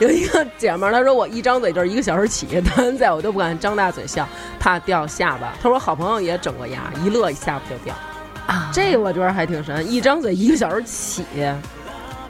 [0.00, 5.54] 有一个姐们儿，她说我一张嘴就是一个小时起，到现在我都不敢张大嘴笑，怕掉下巴。
[5.62, 7.94] 她说好朋友也整过牙，一乐一下巴就掉。
[8.46, 11.24] 啊，这个我觉得还挺神，一张嘴一个小时起，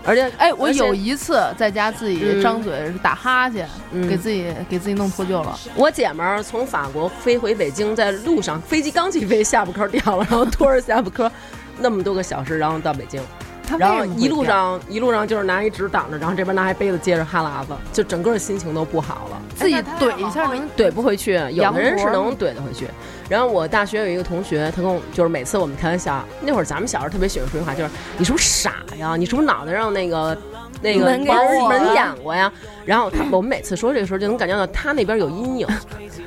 [0.05, 5.59] 而且哎，我有一次在家自己嗯张嘴打哈欠，嗯给自己给自己弄脱臼了。
[5.75, 11.31] 我姐们儿从法国飞回北京，在路上飞机刚起飞，下巴颏掉了，然后拖着下巴颏
[11.79, 13.21] 那么多个小时，然后到北京。
[13.69, 21.35] 他然后一路上一路上就是拿一纸挡着，然后这边拿一杯子接着哈喇子，就整个心情都不好了，自己怼一下能怼不回去。
[21.53, 22.89] 有的人是能怼得回去。
[23.29, 29.17] 然后我大学有一个同学，他跟我就是每次我们开玩笑，那会儿咱们小时候特别喜欢说一句话，就是你是不是傻呀？
[29.17, 30.35] 你是不是脑袋让那个
[30.83, 32.53] 那个门给门挤了门演过呀？
[32.85, 35.67] 然后他我们每次说这个时候就能感觉到他那边有阴影。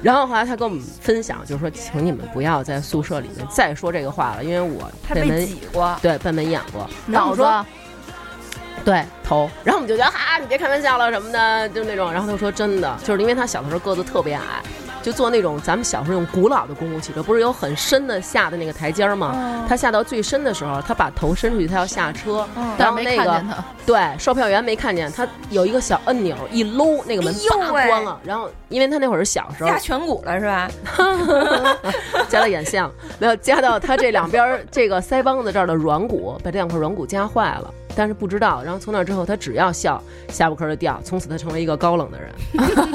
[0.01, 6.89] 然后后来他跟我们分享，就是说，请你们不要在宿舍里面再说这个话了，因为我被被门挤过，对被门演过。
[7.07, 7.63] 然后我说
[8.83, 12.11] 对头，然后我们就觉得哈，你别开玩笑了什么的，就那种。
[12.11, 14.41] 然后他说真的，就是因为他小的时候个子特别矮，
[15.01, 19.31] 就坐那种咱们小时候用古老的公共汽车，不是有很深的下的那个台阶儿吗？
[19.35, 22.45] 哦他下到最深的时候，他把头伸出去，他要下车，
[22.77, 23.41] 然后那个
[23.85, 28.19] 对售票员没看见，他有一个小按钮一搂，那个门哎呦叭关了。
[28.23, 30.69] 然后因为他那会儿是小时候压颧骨了是吧？
[32.27, 37.73] 加到眼线了，没有加到他这两边儿这个腮帮子这儿的软骨，把这两块软骨夹坏了。
[37.95, 42.31] 但是不知道，然后从那之后，他只要笑，下巴颏儿就掉，从此他成为一个高冷的人。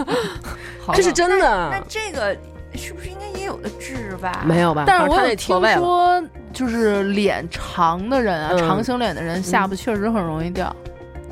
[0.95, 2.37] 这是真的那的，这个
[2.75, 4.43] 是不是应该也有的治吧？
[4.47, 4.85] 没有吧？
[4.87, 5.61] 但是我也听。
[5.77, 6.23] 说，
[6.53, 10.75] 就是脸长的人啊，嗯长型脸的人下巴确实很容易掉，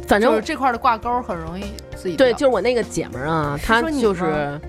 [0.06, 4.60] 反正就是这块的挂钩很容易自己对，就是我那个姐们儿啊，她就是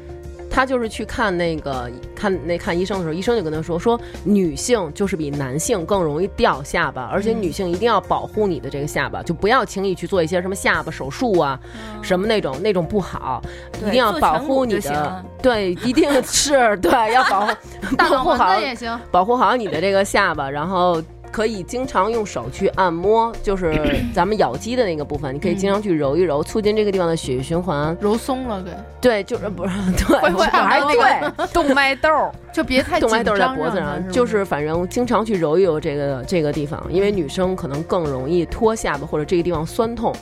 [0.55, 11.59] 他就是去看那个看那看医生的时候，医生就跟他说说女性就是比男性更容易掉下巴，而且女性一定要保护你的这个下巴，就不要轻易去做一些什么下巴手术啊，
[12.01, 13.41] 什么那种那种不好，
[13.85, 17.53] 一定要保护你的对，一定是对要保护
[17.97, 18.97] 大保护好也行。
[19.11, 21.03] 保护好你的这个下巴，然后。
[21.35, 23.75] 可以经常用手去按摩，就是
[24.15, 27.93] 咱们咬肌的那个部分，你可以经常去揉一揉，促进这个地方的血液循环。
[27.99, 28.71] 揉松了对，
[29.01, 29.75] 对，就是不是
[30.07, 40.15] 对，会会我还对，动脉窦儿，就别太动脉紧张痘在脖子上，就是反正经常去揉一揉这个这个地方，因为女生可能更容易脱下巴或者这个地方酸痛。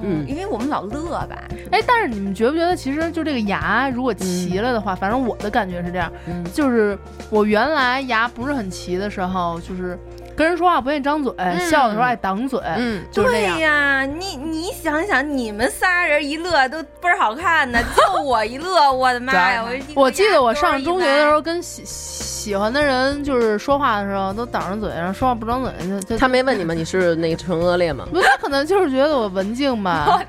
[0.00, 0.24] 嗯。
[0.28, 1.36] 因为我们老乐吧，
[1.72, 6.44] 哎，但是你们觉不觉得，其实就这个牙如果齐了的话，反正我的感觉是这样，嗯。
[6.54, 6.96] 就是
[7.30, 9.98] 我原来牙不是很齐的时候，就是
[10.36, 11.32] 跟人说话不愿意张嘴，
[11.70, 13.60] 笑的时候爱挡嘴，嗯，对就是那样。
[13.60, 19.62] 呀，你你想想，你们仨人一乐都倍儿好看呢，就 我一乐，我的妈呀！
[19.66, 26.74] 我一我记得我上中学的时候，跟喜喜欢的人就是说话的时候都挡着嘴，然后说话不张嘴，就就他没问你吗？
[26.74, 28.04] 你是那个唇腭裂吗？
[28.10, 30.20] 不，他可能就是觉得我文静吧。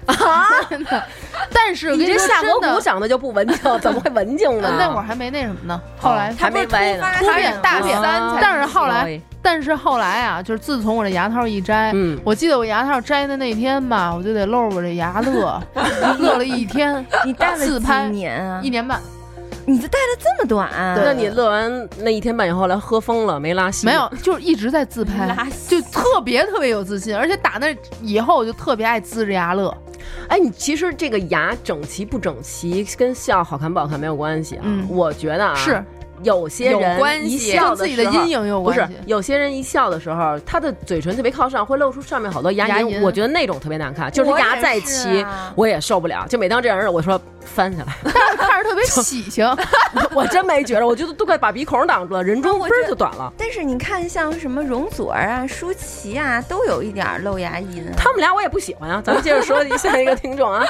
[0.70, 1.04] 真的，
[1.54, 4.70] 但是我跟说你这下颌骨长得就不文静，怎么会文静呢？
[4.78, 7.06] 那会儿还没那什么呢，后来还没歪呢。
[7.20, 15.62] 突变大突变三但是后来但是后来啊，就是自从我这牙套一摘，嗯我记得我牙套摘的那天吧，我就得露着我这牙乐，
[16.18, 18.70] 乐了一天，你戴了几自拍年啊一？
[18.70, 19.00] 年半，
[19.66, 20.70] 你这戴了这么短？
[20.70, 23.86] 啊那你乐完那一天半以后来喝疯了，没拉稀？
[23.86, 29.76] 没有，就是一直在自拍拉，就特别特别有自信，而且打那以后我就特别爱呲着牙乐。
[30.28, 34.62] 哎，你其实这个牙整齐不整齐跟笑好看不好看没有关系啊。
[34.64, 35.84] 嗯我觉得啊，是
[36.24, 38.88] 有些人一笑跟自己的时候阴影有不是。
[39.06, 44.12] 有些人一笑的时候，他的嘴唇特别靠上，会露出上面好多牙龈，我觉得那种特别难看。
[44.12, 46.26] 就是牙再齐，啊我也受不了。
[46.28, 49.46] 就每当这样人，我说翻下来， 但是看着特别喜庆，
[50.16, 53.32] 我真没觉得，我觉得都快把鼻孔挡住了，人中嘣儿就短了。
[53.38, 57.84] 但是你看，像什么容祖儿啊、舒淇啊，都有一点儿露牙龈。
[57.98, 59.02] 他们俩我也不喜欢啊。
[59.04, 60.66] 咱们接着说下一个听众啊，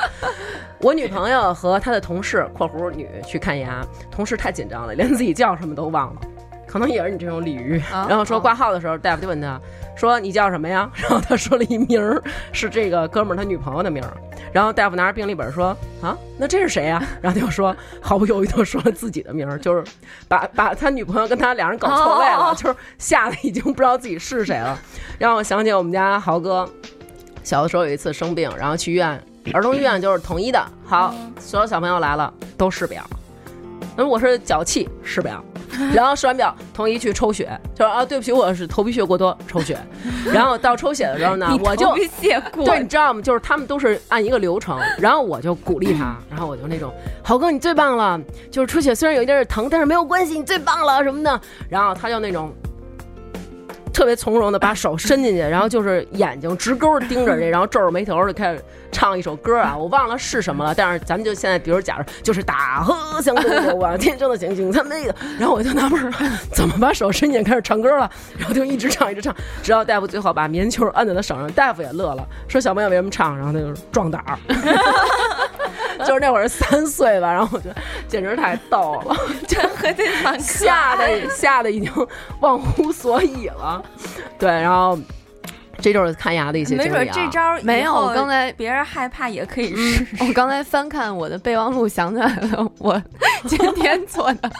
[0.83, 3.81] 我女朋友和她的同事（括弧女）去看牙，
[4.11, 6.21] 同事太紧张了，连自己叫什么都忘了。
[6.67, 9.57] 可能也是你这种鲤鱼，啊然后说挂号的时候，大夫就问他
[9.95, 10.91] 说你叫什么呀？
[10.99, 14.11] 然后他说了一名儿，是这个哥们儿他女朋友的名儿。
[14.51, 15.67] 然后大夫拿着病历本说
[16.01, 17.01] 啊，那这是谁呀？
[17.21, 19.81] 然后他就说毫不犹豫的说了自己的名儿，就是
[20.27, 24.77] 把把他女朋友跟他俩人搞错位了，就是吓得已经不知道自己是谁了。
[25.17, 26.67] 让我想起我们家豪哥，
[27.41, 29.21] 小的时候有一次生病，然后去医院，
[29.51, 33.03] 儿童医院就是统一的，好，所有小朋友来了都试表。
[33.95, 35.43] 那我是脚气试表，
[35.93, 39.77] 然后试完表统一去抽血，就说啊，对不起，我是头皮屑过多抽血。
[40.33, 43.21] 然后到抽血的时候呢， 我就谢过对，你知道吗？
[43.21, 46.91] 就是他们都是按一个流程，然后我就鼓励他，然后我就那种，
[47.21, 51.39] 豪哥你最棒了，就是出血虽然有一点点疼，但是没有关系，你最棒了什么的。
[51.69, 52.51] 然后他就那种。
[53.93, 58.61] 特别从容的把手伸进去， 然后就是眼睛直勾地盯着这， 然后皱着眉头就开始
[58.91, 66.11] 唱一首歌啊，我忘了是什么了，但是咱们就现在，比如假如就是大河向东流啊，天上的星星参美的，然后我就纳闷儿，
[66.51, 74.37] 怎么把手伸进去开始唱歌了，然后就一直唱一直唱，直到大夫最后把棉球按在他手上，大夫也乐了，说小朋友为什么唱，然后他就壮胆儿。
[76.07, 77.75] 就是那会儿三岁吧，然后我觉得
[78.07, 79.15] 简直太逗了，
[79.47, 81.91] 真和这蛮吓得吓得已经
[82.41, 83.83] 忘乎所以了。
[84.37, 84.97] 对，然后
[85.79, 87.13] 这就是看牙的一些没准经历啊。
[87.13, 90.23] 这招以没有我刚才别人害怕也可以试试。
[90.23, 93.01] 我刚才翻看我的备忘录，想起来了，我
[93.47, 94.51] 今天做的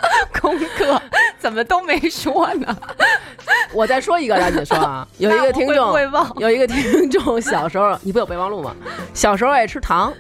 [0.42, 1.02] 功课
[1.40, 2.76] 怎么都没说呢？
[3.74, 8.76] 我再说一个，让你说啊，有一个听众会会忘有一个听众小时候，你不有备忘录吗？
[9.14, 10.14] 小时候爱吃糖。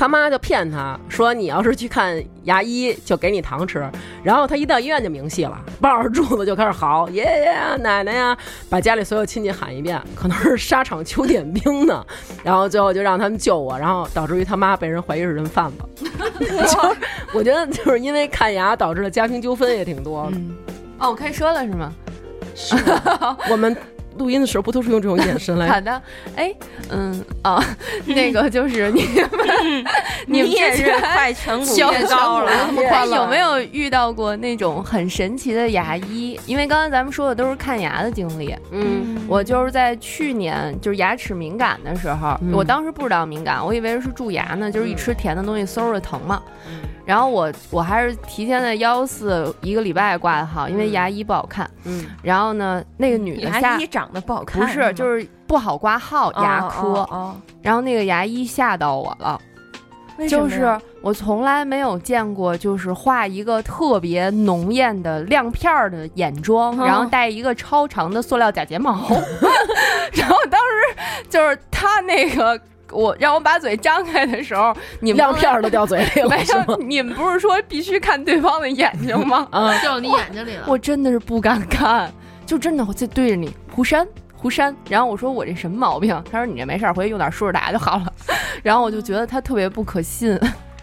[0.00, 3.86] 他妈就骗他说：“你要是去看牙医，就给你糖吃。”
[4.24, 8.34] 然后他一到医院就明戏了，抱着柱子就开始嚎：“爷爷呀，奶奶呀！”
[8.70, 12.02] 把家里所有亲戚喊一遍，可能是沙场秋点兵呢。
[12.42, 16.08] 然后最后就让他们救我，然后导致于他妈被人怀疑是人贩子。
[16.40, 16.96] 就是
[17.34, 20.36] 我觉得就是因为看牙导致的家庭纠纷也挺多的。
[20.98, 21.92] 哦，我可以说了是吗？
[23.50, 23.76] 我们
[24.18, 26.02] 录音的时候不都是用这种眼神来好的，
[26.36, 26.54] 哎，
[26.90, 27.64] 嗯啊，
[28.06, 29.84] 那个就是你们，
[30.26, 32.52] 你们也是快颧骨小变高了，
[33.06, 36.38] 有没有遇到过那种很神奇的牙医？
[36.46, 39.18] 因为刚才咱们说的都是看牙的经历，嗯。
[39.28, 42.52] 我就是在去年就是牙齿敏感的时候，嗯。
[42.52, 46.42] 我当时不知道敏感，我以为是蛀牙呢，就是一吃甜的东西嗖的疼嘛。
[47.10, 51.68] 然后我我还是提前在幺四一个礼拜挂的号，因为牙医不好看。
[51.82, 52.06] 嗯。
[52.22, 57.36] 然后呢，那个女的下牙医长得不好看，不是就是不好挂号牙科，哦哦哦。
[57.62, 59.40] 然后那个牙医吓到我了。
[60.28, 68.92] 就是我从来没有见过，就是画一个特别浓艳的亮片儿的眼妆，哦然后戴一个超长的塑料假睫毛，
[70.12, 72.60] 然后当时就是他那个
[72.92, 76.64] 我让我把嘴张开的时候，你们亮片儿都掉嘴里了， 没是吗？
[76.68, 79.46] 有，你们不是说必须看对方的眼睛吗？
[79.50, 80.64] 啊，掉你眼睛里了。
[80.66, 82.12] 我真的是不敢看，
[82.46, 86.22] 就真的我就对着你胡山胡山，然后我说我这什么毛病？
[86.30, 88.12] 他说你这没事儿，回去用点舒适达就好了。
[88.62, 90.38] 然后我就觉得他特别不可信，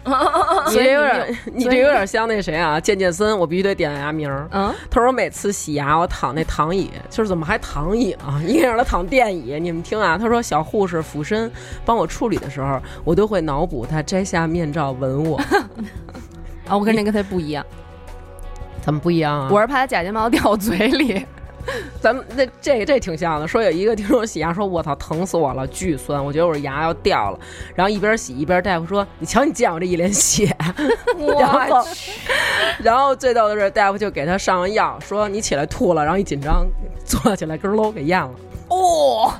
[0.68, 4.48] 你这有点，你这有点像那谁啊，健健森，我必须得点牙名儿。
[4.52, 8.40] 嗯，他说每次洗牙我躺那躺椅，就是怎么还躺椅啊？
[8.46, 9.58] 应该让他躺电椅。
[9.60, 11.50] 你们听啊，他说小护士俯身
[11.84, 15.36] 帮我处理的时候，我都会脑补他摘下面罩吻我。
[16.68, 17.64] 啊，我跟那个他不一样，
[18.82, 19.48] 怎么不一样啊？
[19.50, 21.26] 我是怕他假睫毛掉我嘴里。
[22.00, 23.46] 咱们那这这挺像的。
[23.46, 27.38] 说有一个听众洗牙说，我操，疼死我了，巨酸，我觉得我这牙要掉了。
[27.74, 30.54] 然后一边洗一边大夫说，你瞧你见我这一脸血。
[31.38, 31.86] 然后，
[32.82, 36.66] 然后最逗的是大夫就给他上完药，说你起来吐了，然后一紧张
[37.04, 38.30] 坐起来，咯喽给咽了。
[38.68, 39.32] 哦，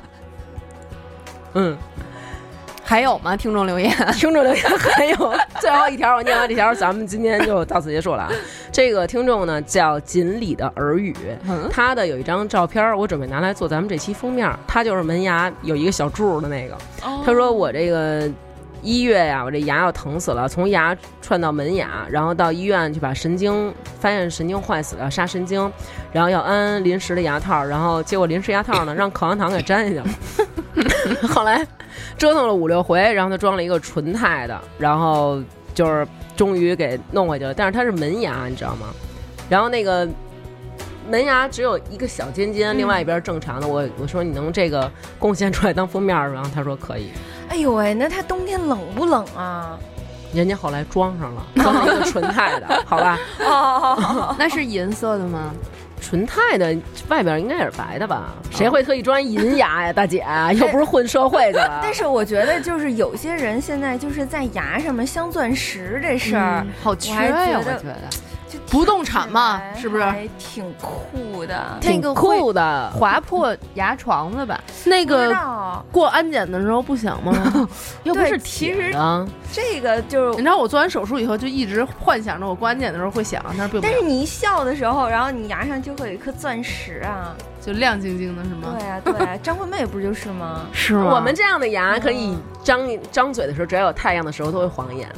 [1.53, 1.77] 嗯，
[2.89, 3.37] 还有吗？
[3.37, 5.15] 听众留言， 听众留言还有
[5.59, 8.31] 最后一条，我念完这条，咱们今天就到此结束了啊。
[8.73, 11.15] 这个听众呢叫锦鲤的耳语，
[11.69, 14.51] 他的有一张照片，我准备拿来做咱们这期封面。
[14.65, 16.75] 他就是门牙有一个小柱的那个。
[17.23, 18.27] 他说我这个
[18.81, 25.71] 一月呀，我这牙要疼死了，从牙串到门牙，然后到医院去把神经发现神经坏死了，杀神经，
[26.11, 30.05] 然后要安临时的牙套，然后结果临时牙套呢让口香糖给粘下去了。
[31.29, 31.63] 后来
[32.19, 35.41] 折腾了五六回，然后他装了一个纯钛的，然后
[35.73, 36.05] 就是
[36.35, 37.53] 终于给弄回去了。
[37.53, 38.87] 但是它是门牙，你知道吗？
[39.49, 40.07] 然后那个
[41.09, 43.67] 门牙只有一个小尖尖，另外一边正常的。
[43.67, 46.33] 我我说你能这个贡献出来当封面儿吗？
[46.35, 47.09] 然后他说可以。
[47.47, 49.79] 哎呦喂，那它冬天冷不冷啊？
[50.33, 53.17] 人家后来装上了，装了一个纯钛的，好吧？
[53.41, 55.51] 哦，那是银色的吗？
[56.01, 56.75] 纯钛的
[57.07, 58.33] 外边应该也是白的吧？
[58.51, 60.25] 谁会特意装银牙呀，大姐？
[60.57, 61.69] 又不是混社会的。
[61.83, 67.95] 但是我觉得就是有些人现在就是在牙上面镶钻石这事儿，好缺还呀，我觉得。
[68.69, 71.77] 就不动产嘛是不是还挺酷的。
[71.81, 74.59] 挺那个酷的，划破牙床子吧？
[74.85, 75.35] 那个
[75.91, 77.67] 过安检的时候不响吗？
[78.03, 78.93] 又不是其实。
[79.51, 87.35] 这个就是你知道我做完手术以后就一直幻想着我过安检的时候会响，但是并，但是你一笑的时候，然后你牙上就会有一颗钻石啊！
[87.59, 88.75] 就亮晶晶的是吗？
[88.77, 90.61] 对啊，对啊， 张惠妹不就是吗？
[90.71, 91.15] 是吗？
[91.15, 92.81] 我们这样的牙可以张
[93.11, 95.09] 张嘴的时候，只要有太阳的时候都会晃眼，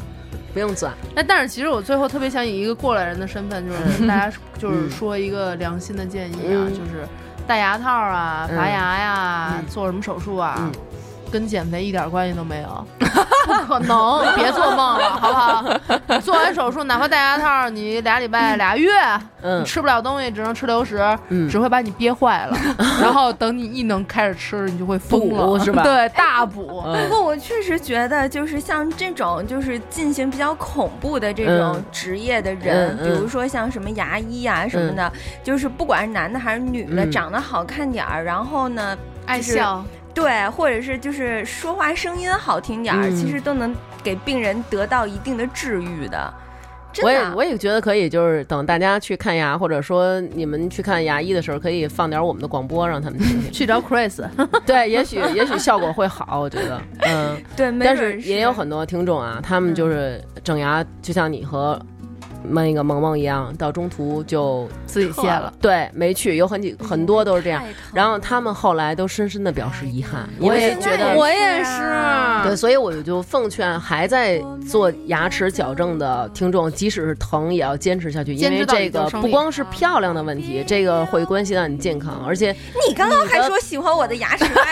[0.54, 0.94] 不用钻。
[1.16, 6.70] 那，但是其实我最后特别想以一个过来人的身份，就是跟大家就是说一个良心的建议啊，嗯。
[6.70, 7.08] 就是
[7.48, 8.58] 戴牙套啊、嗯。
[8.58, 9.66] 拔牙呀、嗯。
[9.68, 10.72] 做什么手术啊。
[11.32, 12.86] 嗯跟减肥一点关系都没有，
[13.46, 14.36] 不可能！
[14.36, 16.20] 别做梦了，好不好？
[16.20, 18.92] 做完手术，哪怕戴牙套，你俩礼拜、俩月，
[19.42, 22.58] 嗯你吃不了东西，只能吃流食，嗯只会把你憋坏了。
[23.02, 26.82] 然后等你一能开始吃，你就会疯了，是吧对，大补。
[26.82, 35.12] 不嗯过我确实觉得，就是像这种就是进行比较恐怖的这种嗯职业的人，比如说像什么牙医啊什么的，
[35.44, 39.84] 就是不管是男的还是女的，嗯长得好看点儿，然后呢，爱笑，
[40.14, 46.34] 对，或者是就是说话声音好听点儿，嗯其实都能给病人得到一定的治愈的。
[46.94, 53.50] 真我也的啊，我也觉得可以，就是等大家去看牙，或者说你们去看牙医的时候，可以放点我们的广播，让他们听听。
[53.50, 54.22] 去找 Chris，
[54.68, 57.42] 对，也许也许效果会好，我觉得， 嗯。
[57.56, 61.82] 对，没但是也有很多听众啊，他们就是整牙，就像你和
[62.44, 65.54] 那个萌萌一样，到中途就自己卸了。
[65.62, 67.64] 对没去，有很几很多都是这样。
[67.94, 72.44] 然后他们后来都深深的表示遗憾，因我为觉得我也是啊。
[72.44, 82.52] 对，所以我就奉劝还在做牙齿矫正的听众，即使是疼也要坚持下去，因为这个不光是漂亮的问题，这个会关系到你健康，而且
[82.88, 84.66] 你刚刚还说喜欢我的牙齿歪的呢，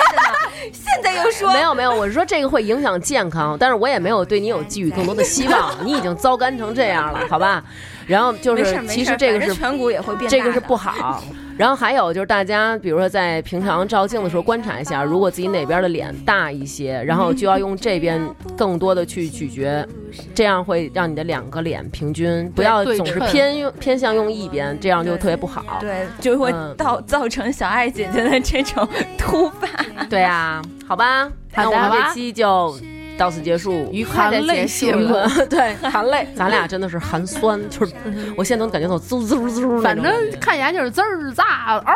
[0.73, 7.63] 现在又说没有没有，我是说这个会影响健康，但是我也没有对你有寄予更多的希望， 你已经糟干成这样了，好吧？
[8.07, 11.23] 然后就是其实这个是颧骨也会变，这个是不好。
[11.59, 18.17] 然后还有就是大家，比如说在平常照镜的时候观察一下，如果自己哪边的脸大一些，然后就要用这边
[18.57, 19.85] 更多的去咀嚼，
[20.33, 25.65] 这样会让你的两个脸平均，不要总是偏用偏向用一边，这样就特别不好。
[25.81, 28.87] 对，就会嗯造造成小爱姐姐的这种
[29.17, 29.67] 突发。
[30.09, 32.73] 对啊，好吧，那我们这期就
[33.19, 35.27] 到此结束，愉快的含泪结束了。
[35.49, 37.93] 对， 含泪，咱俩真的是含酸，就是
[38.37, 41.93] 我现在能感觉到滋滋滋那反正看牙就是滋儿咋嗷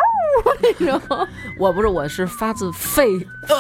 [0.62, 1.28] 那种。
[1.58, 3.18] 我不是，我是发自肺
[3.48, 3.56] 肺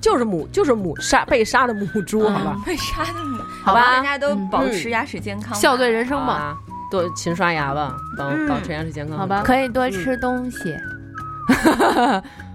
[0.00, 2.56] 就是母就是母杀被杀的母猪，好吧？
[2.64, 6.26] 被杀的母，好吧大家都嗯保持牙齿健康，笑对人生吧。
[6.26, 6.56] 好吧，
[6.92, 10.72] 多勤刷牙吧，保嗯保持牙齿健康，好吧可以多吃东西。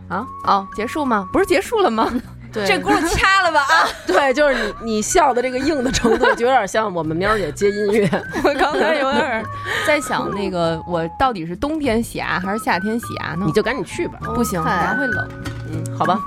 [0.07, 1.27] 啊哦，结束吗？
[1.33, 2.07] 不是结束了吗？
[2.53, 3.87] 对，这轱辘掐了吧啊！
[4.05, 8.07] 对，就是你你笑的这个硬的程度，就有点像我们喵儿姐接音乐。
[8.45, 9.43] 我刚才有点
[9.87, 13.43] 在想，那个我到底是冬天洗牙还是夏天洗牙呢？
[13.45, 15.27] 你就赶紧去吧，不行，哎牙会冷。
[15.71, 16.19] 嗯，好吧，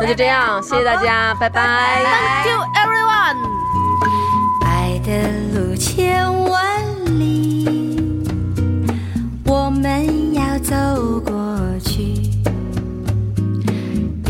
[0.00, 2.02] 那就这样，谢谢大家，拜拜。
[2.44, 3.36] Thank you everyone。
[4.64, 6.62] 爱的路千万
[7.18, 8.22] 里，
[9.44, 10.74] 我们要走
[11.20, 12.23] 过去。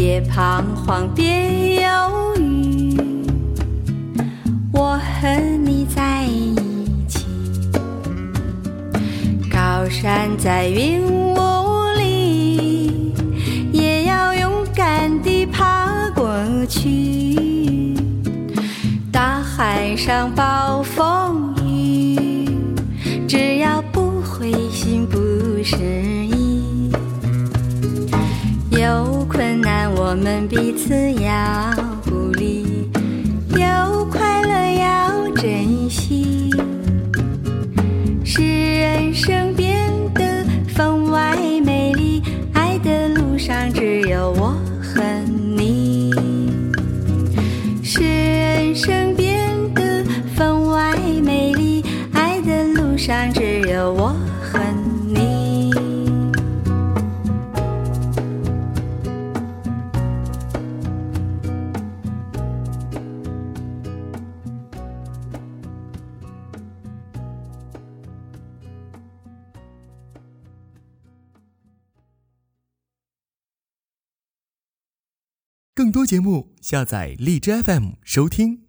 [0.07, 2.95] 别彷徨，别犹豫，
[4.71, 6.55] 我和你在一
[7.09, 7.25] 起。
[9.51, 11.39] 高山在云雾
[11.97, 13.15] 里，
[13.73, 16.37] 也要勇敢地爬过
[16.69, 17.97] 去。
[19.11, 22.51] 大海上暴风雨，
[23.27, 25.17] 只要不灰心不
[25.65, 25.77] 失
[30.15, 31.75] 我们彼此要
[32.05, 32.89] 鼓励，
[33.51, 36.53] 有快乐要珍惜，
[38.25, 38.41] 使
[38.79, 42.23] 人生变得分外美丽。
[42.53, 45.03] 爱的路上只有我和
[45.57, 46.13] 你。
[47.83, 50.05] 使人生变得
[50.37, 51.85] 分外美丽。
[52.13, 54.15] 爱的路上只有我
[75.85, 78.65] 更多节目，下载荔枝 FM 收听。